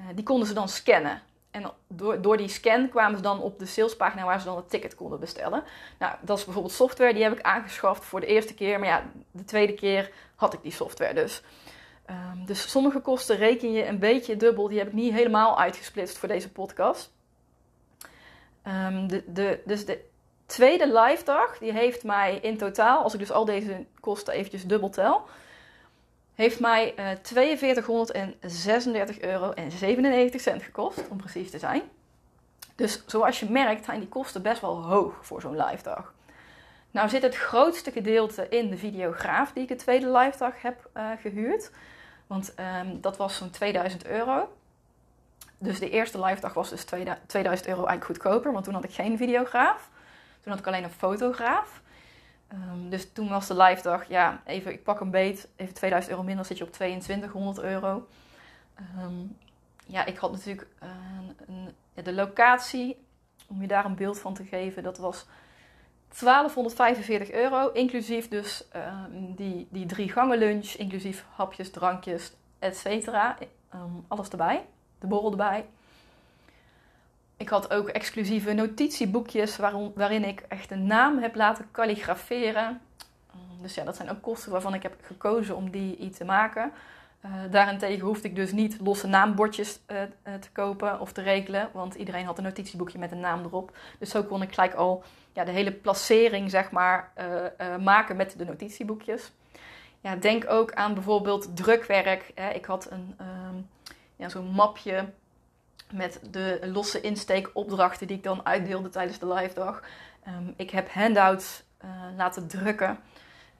[0.00, 1.22] Uh, die konden ze dan scannen.
[1.54, 4.70] En door, door die scan kwamen ze dan op de salespagina waar ze dan het
[4.70, 5.62] ticket konden bestellen.
[5.98, 8.78] Nou, dat is bijvoorbeeld software, die heb ik aangeschaft voor de eerste keer.
[8.78, 11.42] Maar ja, de tweede keer had ik die software dus.
[12.10, 14.68] Um, dus sommige kosten reken je een beetje dubbel.
[14.68, 17.12] Die heb ik niet helemaal uitgesplitst voor deze podcast.
[18.66, 20.04] Um, de, de, dus de
[20.46, 24.64] tweede live dag, die heeft mij in totaal, als ik dus al deze kosten eventjes
[24.66, 25.24] dubbel tel,
[26.34, 31.82] heeft mij uh, 4236 euro en 97 cent gekost, om precies te zijn.
[32.74, 36.12] Dus zoals je merkt zijn die kosten best wel hoog voor zo'n live dag.
[36.90, 40.90] Nou zit het grootste gedeelte in de videograaf die ik de tweede live dag heb
[40.96, 41.70] uh, gehuurd.
[42.26, 44.56] Want ehm, dat was zo'n 2000 euro.
[45.58, 48.92] Dus de eerste live dag was dus 2000 euro eigenlijk goedkoper, want toen had ik
[48.92, 49.90] geen videograaf.
[50.40, 51.82] Toen had ik alleen een fotograaf.
[52.52, 56.12] Um, dus toen was de live dag, ja, even, ik pak een beet, even 2000
[56.12, 58.06] euro minder, zit je op 2200 euro.
[58.98, 59.36] Um,
[59.86, 60.66] ja, ik had natuurlijk
[61.46, 61.74] een,
[62.04, 62.96] de locatie,
[63.46, 65.26] om je daar een beeld van te geven, dat was
[66.20, 73.36] 1245 euro, inclusief dus um, die, die drie gangen lunch, inclusief hapjes, drankjes, et cetera.
[74.08, 74.66] alles erbij,
[74.98, 75.66] de borrel erbij.
[77.36, 79.56] Ik had ook exclusieve notitieboekjes
[79.94, 82.80] waarin, ik echt een naam heb laten kalligraferen.
[83.60, 86.72] Dus ja, dat zijn ook kosten waarvan ik heb gekozen om die te maken.
[87.24, 91.68] Uh, daarentegen hoefde ik dus niet losse naambordjes uh, uh, te kopen of te regelen,
[91.72, 93.76] want iedereen had een notitieboekje met een naam erop.
[93.98, 97.12] Dus zo kon ik gelijk al ja, de hele placering zeg maar,
[97.80, 99.32] maken met de notitieboekjes.
[100.00, 102.32] Ja, denk ook aan bijvoorbeeld drukwerk.
[102.34, 102.50] Hè.
[102.50, 103.68] Ik had een, um,
[104.16, 105.12] ja, zo'n mapje
[105.94, 109.82] met de losse insteekopdrachten die ik dan uitdeelde tijdens de live dag.
[110.28, 112.98] Um, ik heb handouts uh, laten drukken.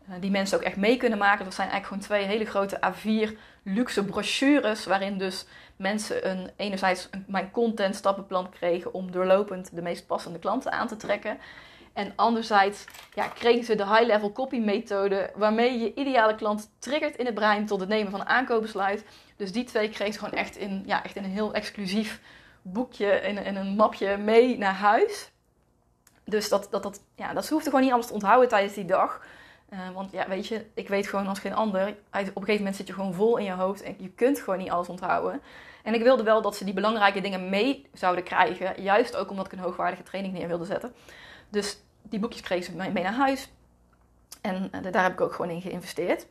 [0.08, 1.44] Uh, die mensen ook echt mee kunnen maken.
[1.44, 4.84] Dat zijn eigenlijk gewoon twee hele grote A4 luxe brochures.
[4.84, 10.72] Waarin dus mensen een, enerzijds mijn content stappenplan kregen om doorlopend de meest passende klanten
[10.72, 11.38] aan te trekken.
[11.94, 12.84] En anderzijds
[13.14, 17.66] ja, kregen ze de high-level copy methode, waarmee je ideale klant triggert in het brein
[17.66, 19.04] tot het nemen van een aankoopbesluit.
[19.36, 22.20] Dus die twee kregen ze gewoon echt in, ja, echt in een heel exclusief
[22.62, 25.30] boekje, in een mapje mee naar huis.
[26.24, 29.20] Dus dat, dat, dat, ja, dat hoefde gewoon niet alles te onthouden tijdens die dag.
[29.72, 31.88] Uh, want ja, weet je, ik weet gewoon als geen ander.
[31.88, 34.58] Op een gegeven moment zit je gewoon vol in je hoofd en je kunt gewoon
[34.58, 35.40] niet alles onthouden.
[35.82, 38.82] En ik wilde wel dat ze die belangrijke dingen mee zouden krijgen.
[38.82, 40.94] Juist ook omdat ik een hoogwaardige training neer wilde zetten.
[41.48, 41.78] Dus
[42.08, 43.48] die boekjes kregen ze mee naar huis.
[44.40, 46.26] En uh, daar heb ik ook gewoon in geïnvesteerd.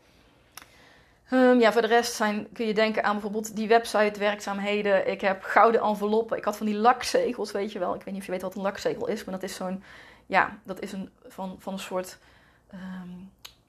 [1.31, 5.11] Um, ja, voor de rest zijn, kun je denken aan bijvoorbeeld die website werkzaamheden.
[5.11, 6.37] Ik heb gouden enveloppen.
[6.37, 7.95] Ik had van die lakzegels, weet je wel.
[7.95, 9.83] Ik weet niet of je weet wat een lakzegel is, maar dat is zo'n,
[10.25, 12.17] ja, dat is een, van, van een soort
[12.69, 13.09] ehm,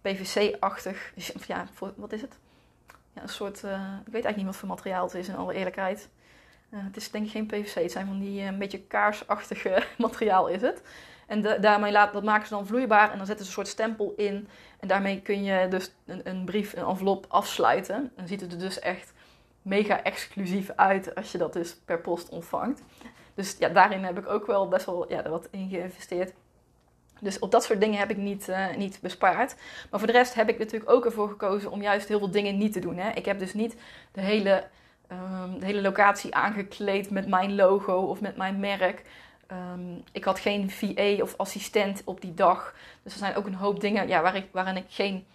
[0.00, 1.12] PVC-achtig,
[1.46, 2.36] ja, wat is het?
[3.12, 3.70] Ja, een soort, uh,
[4.06, 6.08] ik weet eigenlijk niet wat voor materiaal het is in alle eerlijkheid.
[6.70, 10.48] Uh, het is denk ik geen PVC, het zijn van die een beetje kaarsachtige materiaal
[10.48, 10.82] is het.
[11.26, 14.12] En daarmee laat, dat maken ze dan vloeibaar en dan zetten ze een soort stempel
[14.16, 14.48] in.
[14.80, 18.12] En daarmee kun je dus een, een brief, een envelop afsluiten.
[18.16, 19.12] Dan ziet het er dus echt
[19.62, 22.82] mega exclusief uit als je dat dus per post ontvangt.
[23.34, 26.32] Dus ja, daarin heb ik ook wel best wel ja, wat in geïnvesteerd.
[27.20, 29.56] Dus op dat soort dingen heb ik niet, uh, niet bespaard.
[29.90, 32.58] Maar voor de rest heb ik natuurlijk ook ervoor gekozen om juist heel veel dingen
[32.58, 32.96] niet te doen.
[32.96, 33.10] Hè.
[33.10, 33.76] Ik heb dus niet
[34.12, 34.64] de hele,
[35.12, 39.02] um, de hele locatie aangekleed met mijn logo of met mijn merk.
[39.54, 42.74] Um, ik had geen VA of assistent op die dag.
[43.02, 45.26] Dus er zijn ook een hoop dingen ja, waarin ik geen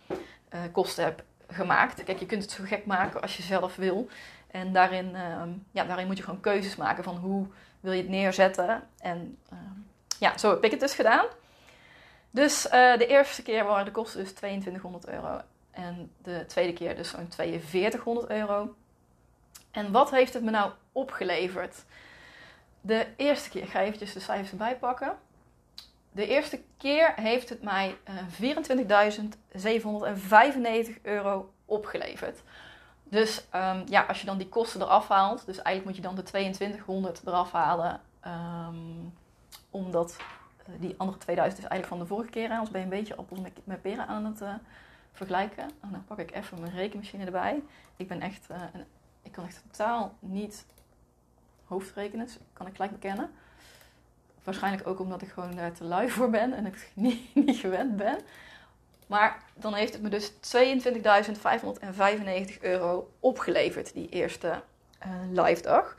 [0.54, 2.04] uh, kosten heb gemaakt.
[2.04, 4.08] Kijk, je kunt het zo gek maken als je zelf wil.
[4.52, 7.48] En daarin, um, ja, moet je gewoon keuzes maken van hoe
[7.80, 8.88] wil je het neerzetten.
[9.00, 9.88] En um,
[10.20, 11.26] ja, zo heb ik het dus gedaan.
[12.32, 15.42] Dus uh, de eerste keer waren de kosten dus 2200 euro.
[15.72, 18.76] En de tweede keer dus zo'n 4200 euro.
[19.72, 21.84] En wat heeft het me nou opgeleverd?
[22.82, 25.18] De eerste keer, ik ga eventjes de cijfers erbij pakken.
[26.12, 28.56] De eerste keer heeft het mij uh, eh,
[30.96, 32.42] 24.795 euro opgeleverd.
[33.04, 36.16] Dus um, ja, als je dan die kosten eraf haalt, dus eigenlijk moet je dan
[36.16, 39.14] de 2200 eraf halen, um,
[39.70, 40.18] omdat
[40.70, 42.50] uh, die andere 2000 is eigenlijk van de vorige keer.
[42.50, 44.54] Anders ben je een beetje appels met, peren aan het uh,
[45.12, 45.64] vergelijken.
[45.64, 47.64] En oh, dan pak ik even mijn rekenmachine erbij.
[47.96, 48.48] Ik ben echt,
[49.22, 50.66] ik kan echt totaal niet
[51.70, 53.32] hoofdrekenen, kan ik gelijk bekennen.
[54.44, 57.98] Waarschijnlijk ook omdat ik gewoon daar te lui voor ben en ik niet, niet gewend
[57.98, 58.18] ben.
[59.08, 60.38] Maar dan heeft het me dus 22.595
[62.62, 64.62] euro opgeleverd, die eerste
[65.06, 65.96] uh, live dag.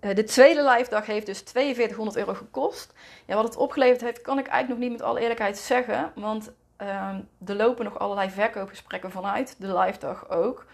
[0.00, 2.92] Uh, de tweede live dag heeft dus 4200 euro gekost.
[3.24, 6.12] Ja, wat het opgeleverd heeft, kan ik eigenlijk nog niet met alle eerlijkheid zeggen.
[6.14, 6.50] Want
[6.82, 7.14] uh,
[7.46, 10.66] er lopen nog allerlei verkoopgesprekken vanuit de live dag ook.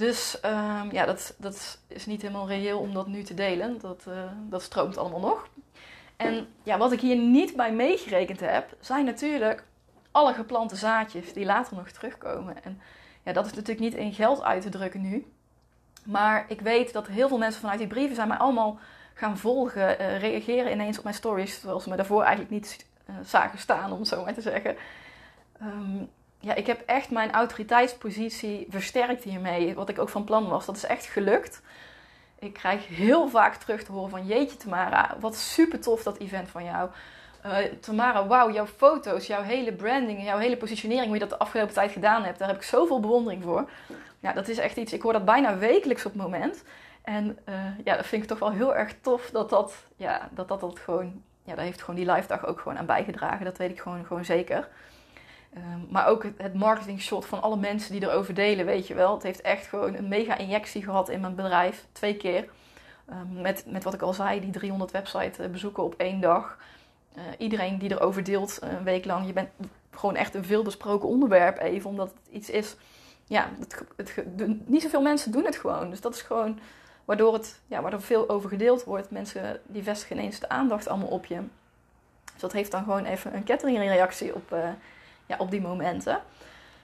[0.00, 3.78] Dus um, ja, dat, dat is niet helemaal reëel om dat nu te delen.
[3.80, 4.14] Dat, uh,
[4.48, 5.48] dat stroomt allemaal nog.
[6.16, 9.64] En ja, wat ik hier niet bij meegerekend heb, zijn natuurlijk
[10.10, 12.64] alle geplante zaadjes die later nog terugkomen.
[12.64, 12.80] En
[13.22, 15.26] ja, dat is natuurlijk niet in geld uit te drukken nu.
[16.04, 18.78] Maar ik weet dat heel veel mensen vanuit die brieven zijn mij allemaal
[19.14, 23.16] gaan volgen, uh, reageren ineens op mijn stories, zoals ze me daarvoor eigenlijk niet uh,
[23.24, 24.76] zagen staan, om zo maar te zeggen.
[25.62, 29.74] Um, ja, ik heb echt mijn autoriteitspositie versterkt hiermee.
[29.74, 30.66] Wat ik ook van plan was.
[30.66, 31.62] Dat is echt gelukt.
[32.38, 36.48] Ik krijg heel vaak terug te horen van jeetje Tamara, wat super tof dat event
[36.48, 36.90] van jou.
[37.46, 41.38] Uh, Tamara, wauw, jouw foto's, jouw hele branding, jouw hele positionering, hoe je dat de
[41.38, 43.70] afgelopen tijd gedaan hebt, daar heb ik zoveel bewondering voor.
[44.20, 46.64] Ja, dat is echt iets, ik hoor dat bijna wekelijks op het moment.
[47.02, 50.48] En uh, ja, dat vind ik toch wel heel erg tof dat dat, ja, dat,
[50.48, 53.44] dat, dat gewoon, ja, daar heeft gewoon die live dag ook gewoon aan bijgedragen.
[53.44, 54.68] Dat weet ik gewoon, gewoon zeker.
[55.56, 58.94] Um, maar ook het, het marketing shot van alle mensen die erover delen, weet je
[58.94, 59.14] wel.
[59.14, 62.48] Het heeft echt gewoon een mega injectie gehad in mijn bedrijf, twee keer.
[63.10, 66.58] Um, met, met wat ik al zei, die 300 website bezoeken op één dag.
[67.16, 69.26] Uh, iedereen die erover deelt een week lang.
[69.26, 69.48] Je bent
[69.90, 72.76] gewoon echt een veelbesproken onderwerp even, omdat het iets is...
[73.24, 73.48] Ja,
[73.96, 74.24] het,
[74.66, 75.90] niet zoveel mensen doen het gewoon.
[75.90, 76.58] Dus dat is gewoon
[77.04, 79.10] waardoor, het, ja, waardoor veel over gedeeld wordt.
[79.10, 81.40] Mensen die vestigen ineens de aandacht allemaal op je.
[82.32, 84.54] Dus dat heeft dan gewoon even een kettingreactie op,
[85.30, 86.12] ja, op die momenten.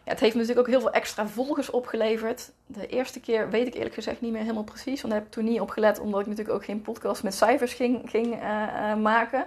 [0.04, 2.50] Ja, het heeft natuurlijk ook heel veel extra volgers opgeleverd.
[2.66, 5.00] De eerste keer weet ik eerlijk gezegd niet meer helemaal precies.
[5.00, 7.34] Want daar heb ik toen niet op gelet, omdat ik natuurlijk ook geen podcast met
[7.34, 9.46] cijfers ging, ging uh, uh, maken.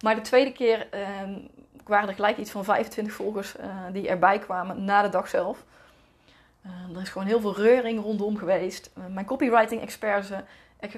[0.00, 1.38] Maar de tweede keer ehm,
[1.84, 5.64] waren er gelijk iets van 25 volgers uh, die erbij kwamen na de dag zelf.
[6.94, 8.90] er is gewoon heel veel reuring rondom geweest.
[9.08, 9.80] mijn copywriting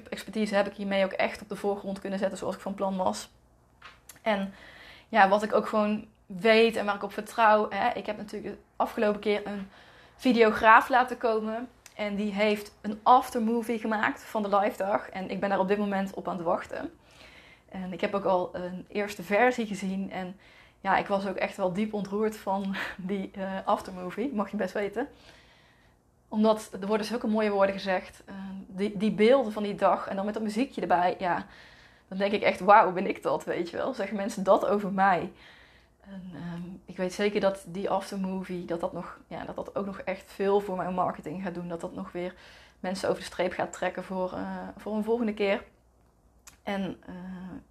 [0.09, 2.97] expertise heb ik hiermee ook echt op de voorgrond kunnen zetten zoals ik van plan
[2.97, 3.29] was.
[4.23, 4.55] En
[5.09, 7.67] ja, wat ik ook gewoon weet en waar ik op vertrouw.
[7.71, 9.69] Hè, ik heb natuurlijk de afgelopen keer een
[10.17, 11.69] videograaf laten komen.
[11.95, 15.09] En die heeft een aftermovie gemaakt van de live dag.
[15.09, 16.91] En ik ben daar op dit moment op aan het wachten.
[17.69, 20.11] En ik heb ook al een eerste versie gezien.
[20.11, 20.37] En
[20.81, 24.35] ja, ik was ook echt wel diep ontroerd van die uh, aftermovie.
[24.35, 25.09] Mag je best weten.
[26.29, 28.23] Omdat er worden zulke mooie woorden gezegd.
[28.29, 28.35] Uh,
[28.67, 31.17] die, die beelden van die dag en dan met dat muziekje erbij.
[31.19, 31.47] Ja,
[32.09, 33.95] dan denk ik echt, wauw, ben ik dat, weet je wel.
[33.95, 35.33] Zeggen mensen dat over mij?
[36.07, 39.87] En um, ik weet zeker dat die aftermovie, dat dat, nog, ja, dat dat ook
[39.87, 41.69] nog echt veel voor mijn marketing gaat doen.
[41.69, 42.35] Dat dat nog weer
[42.81, 45.63] mensen over de streep gaat trekken voor, uh, voor een volgende keer.
[46.63, 47.15] En uh,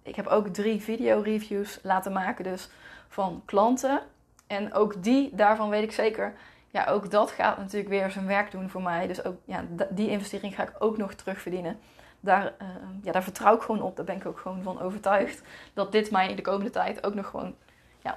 [0.02, 2.70] ik heb ook drie video-reviews laten maken, dus
[3.08, 4.00] van klanten.
[4.46, 6.34] En ook die, daarvan weet ik zeker,
[6.70, 9.06] ja, ook dat gaat natuurlijk weer zijn werk doen voor mij.
[9.06, 11.78] Dus ook ja, die investering ga ik ook nog terugverdienen.
[12.20, 12.68] Daar, uh,
[13.02, 13.96] ja, daar vertrouw ik gewoon op.
[13.96, 15.42] Daar ben ik ook gewoon van overtuigd.
[15.74, 17.54] Dat dit mij de komende tijd ook nog gewoon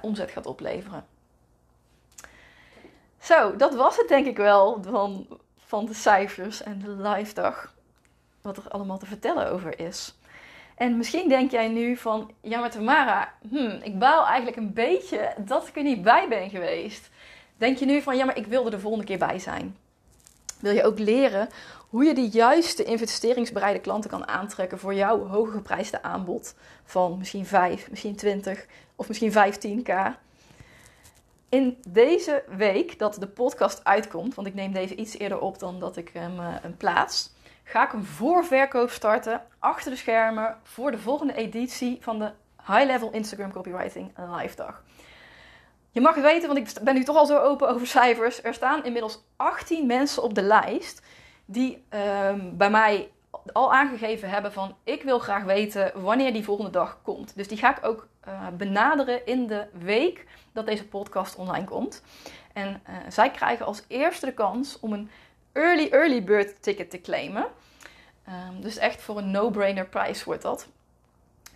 [0.02, 1.06] omzet gaat opleveren.
[3.20, 5.26] Zo, dat was het denk ik wel van,
[5.58, 7.74] van de cijfers en de live dag.
[8.42, 10.14] Wat er allemaal te vertellen over is.
[10.74, 15.34] En misschien denk jij nu van, ja maar Tamara, hmm, ik baal eigenlijk een beetje
[15.38, 17.10] dat ik er niet bij ben geweest.
[17.56, 19.76] Denk je nu van, ja maar ik wilde de volgende keer bij zijn.
[20.60, 21.48] Wil je ook leren
[21.88, 26.54] hoe je de juiste investeringsbereide klanten kan aantrekken voor jouw hoge geprijsde aanbod
[26.84, 29.92] van misschien 5, misschien 20 of misschien 15k.
[31.48, 35.80] In deze week dat de podcast uitkomt, want ik neem deze iets eerder op dan
[35.80, 37.32] dat ik hem uh, plaats,
[37.64, 42.30] ga ik een voorverkoop starten achter de schermen voor de volgende editie van de
[42.66, 44.82] High Level Instagram Copywriting Live Dag.
[45.90, 48.42] Je mag het weten, want ik ben nu toch al zo open over cijfers.
[48.42, 51.02] Er staan inmiddels 18 mensen op de lijst
[51.44, 53.10] die um, bij mij
[53.52, 57.36] al aangegeven hebben van ik wil graag weten wanneer die volgende dag komt.
[57.36, 62.02] Dus die ga ik ook uh, benaderen in de week dat deze podcast online komt.
[62.52, 65.10] En uh, zij krijgen als eerste de kans om een
[65.52, 67.46] early early bird ticket te claimen.
[68.28, 70.68] Um, dus echt voor een no-brainer prijs wordt dat.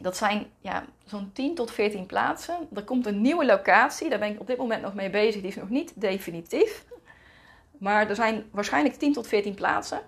[0.04, 2.68] Dat zijn ja, zo'n 10 tot 14 plaatsen.
[2.74, 5.40] Er komt een nieuwe locatie, daar ben ik op dit moment nog mee bezig.
[5.40, 6.84] Die is nog niet definitief.
[7.78, 10.00] Maar er zijn waarschijnlijk 10 tot 14 plaatsen.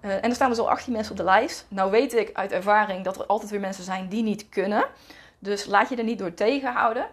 [0.00, 1.66] Uh, en er staan dus al 18 mensen op de lijst.
[1.68, 4.84] Nou weet ik uit ervaring dat er altijd weer mensen zijn die niet kunnen.
[5.38, 7.06] Dus laat je er niet door tegenhouden.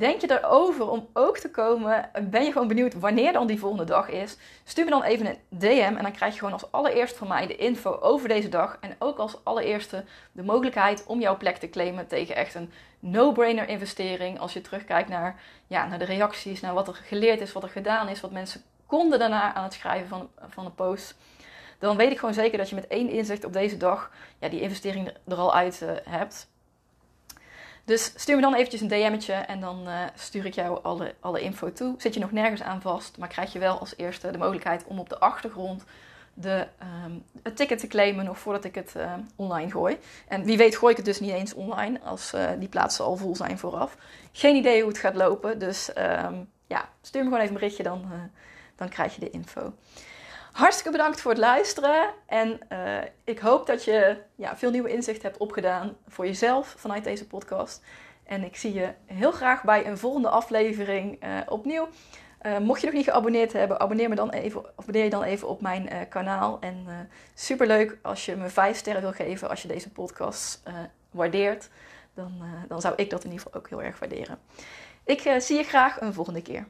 [0.00, 2.10] Denk je erover om ook te komen?
[2.30, 4.36] Ben je gewoon benieuwd wanneer dan die volgende dag is?
[4.64, 7.46] Stuur me dan even een DM en dan krijg je gewoon als allereerst van mij
[7.46, 8.76] de info over deze dag.
[8.80, 13.68] En ook als allereerste de mogelijkheid om jouw plek te claimen tegen echt een no-brainer
[13.68, 14.38] investering.
[14.38, 17.68] Als je terugkijkt naar, ja, naar de reacties, naar wat er geleerd is, wat er
[17.68, 21.16] gedaan is, wat mensen konden daarna aan het schrijven van, van een post.
[21.78, 24.60] Dan weet ik gewoon zeker dat je met één inzicht op deze dag ja, die
[24.60, 26.49] investering er al uit uh, hebt.
[27.90, 31.40] Dus stuur me dan eventjes een DM'tje en dan uh, stuur ik jou alle, alle
[31.40, 31.94] info toe.
[31.98, 34.98] Zit je nog nergens aan vast, maar krijg je wel als eerste de mogelijkheid om
[34.98, 35.84] op de achtergrond
[36.34, 36.66] de,
[37.04, 39.98] um, het ticket te claimen nog voordat ik het uh, online gooi.
[40.28, 43.16] En wie weet gooi ik het dus niet eens online als uh, die plaatsen al
[43.16, 43.96] vol zijn vooraf.
[44.32, 47.82] Geen idee hoe het gaat lopen, dus um, ja, stuur me gewoon even een berichtje,
[47.82, 48.04] dan,
[48.76, 49.72] dan krijg je de info.
[50.60, 52.10] Hartstikke bedankt voor het luisteren.
[52.26, 57.04] En uh, ik hoop dat je ja, veel nieuwe inzichten hebt opgedaan voor jezelf vanuit
[57.04, 57.82] deze podcast.
[58.24, 61.88] En ik zie je heel graag bij een volgende aflevering uh, opnieuw.
[62.42, 65.48] Uh, mocht je nog niet geabonneerd hebben, abonneer, me dan even, abonneer je dan even
[65.48, 66.60] op mijn kanaal.
[66.60, 66.86] En
[67.34, 70.62] super leuk als je me 5 sterren wil geven als je deze podcast
[71.10, 71.68] waardeert.
[72.14, 74.38] dan, dan zou ik dat in ieder geval ook heel erg waarderen.
[75.04, 76.66] Ik zie je graag een volgende keer.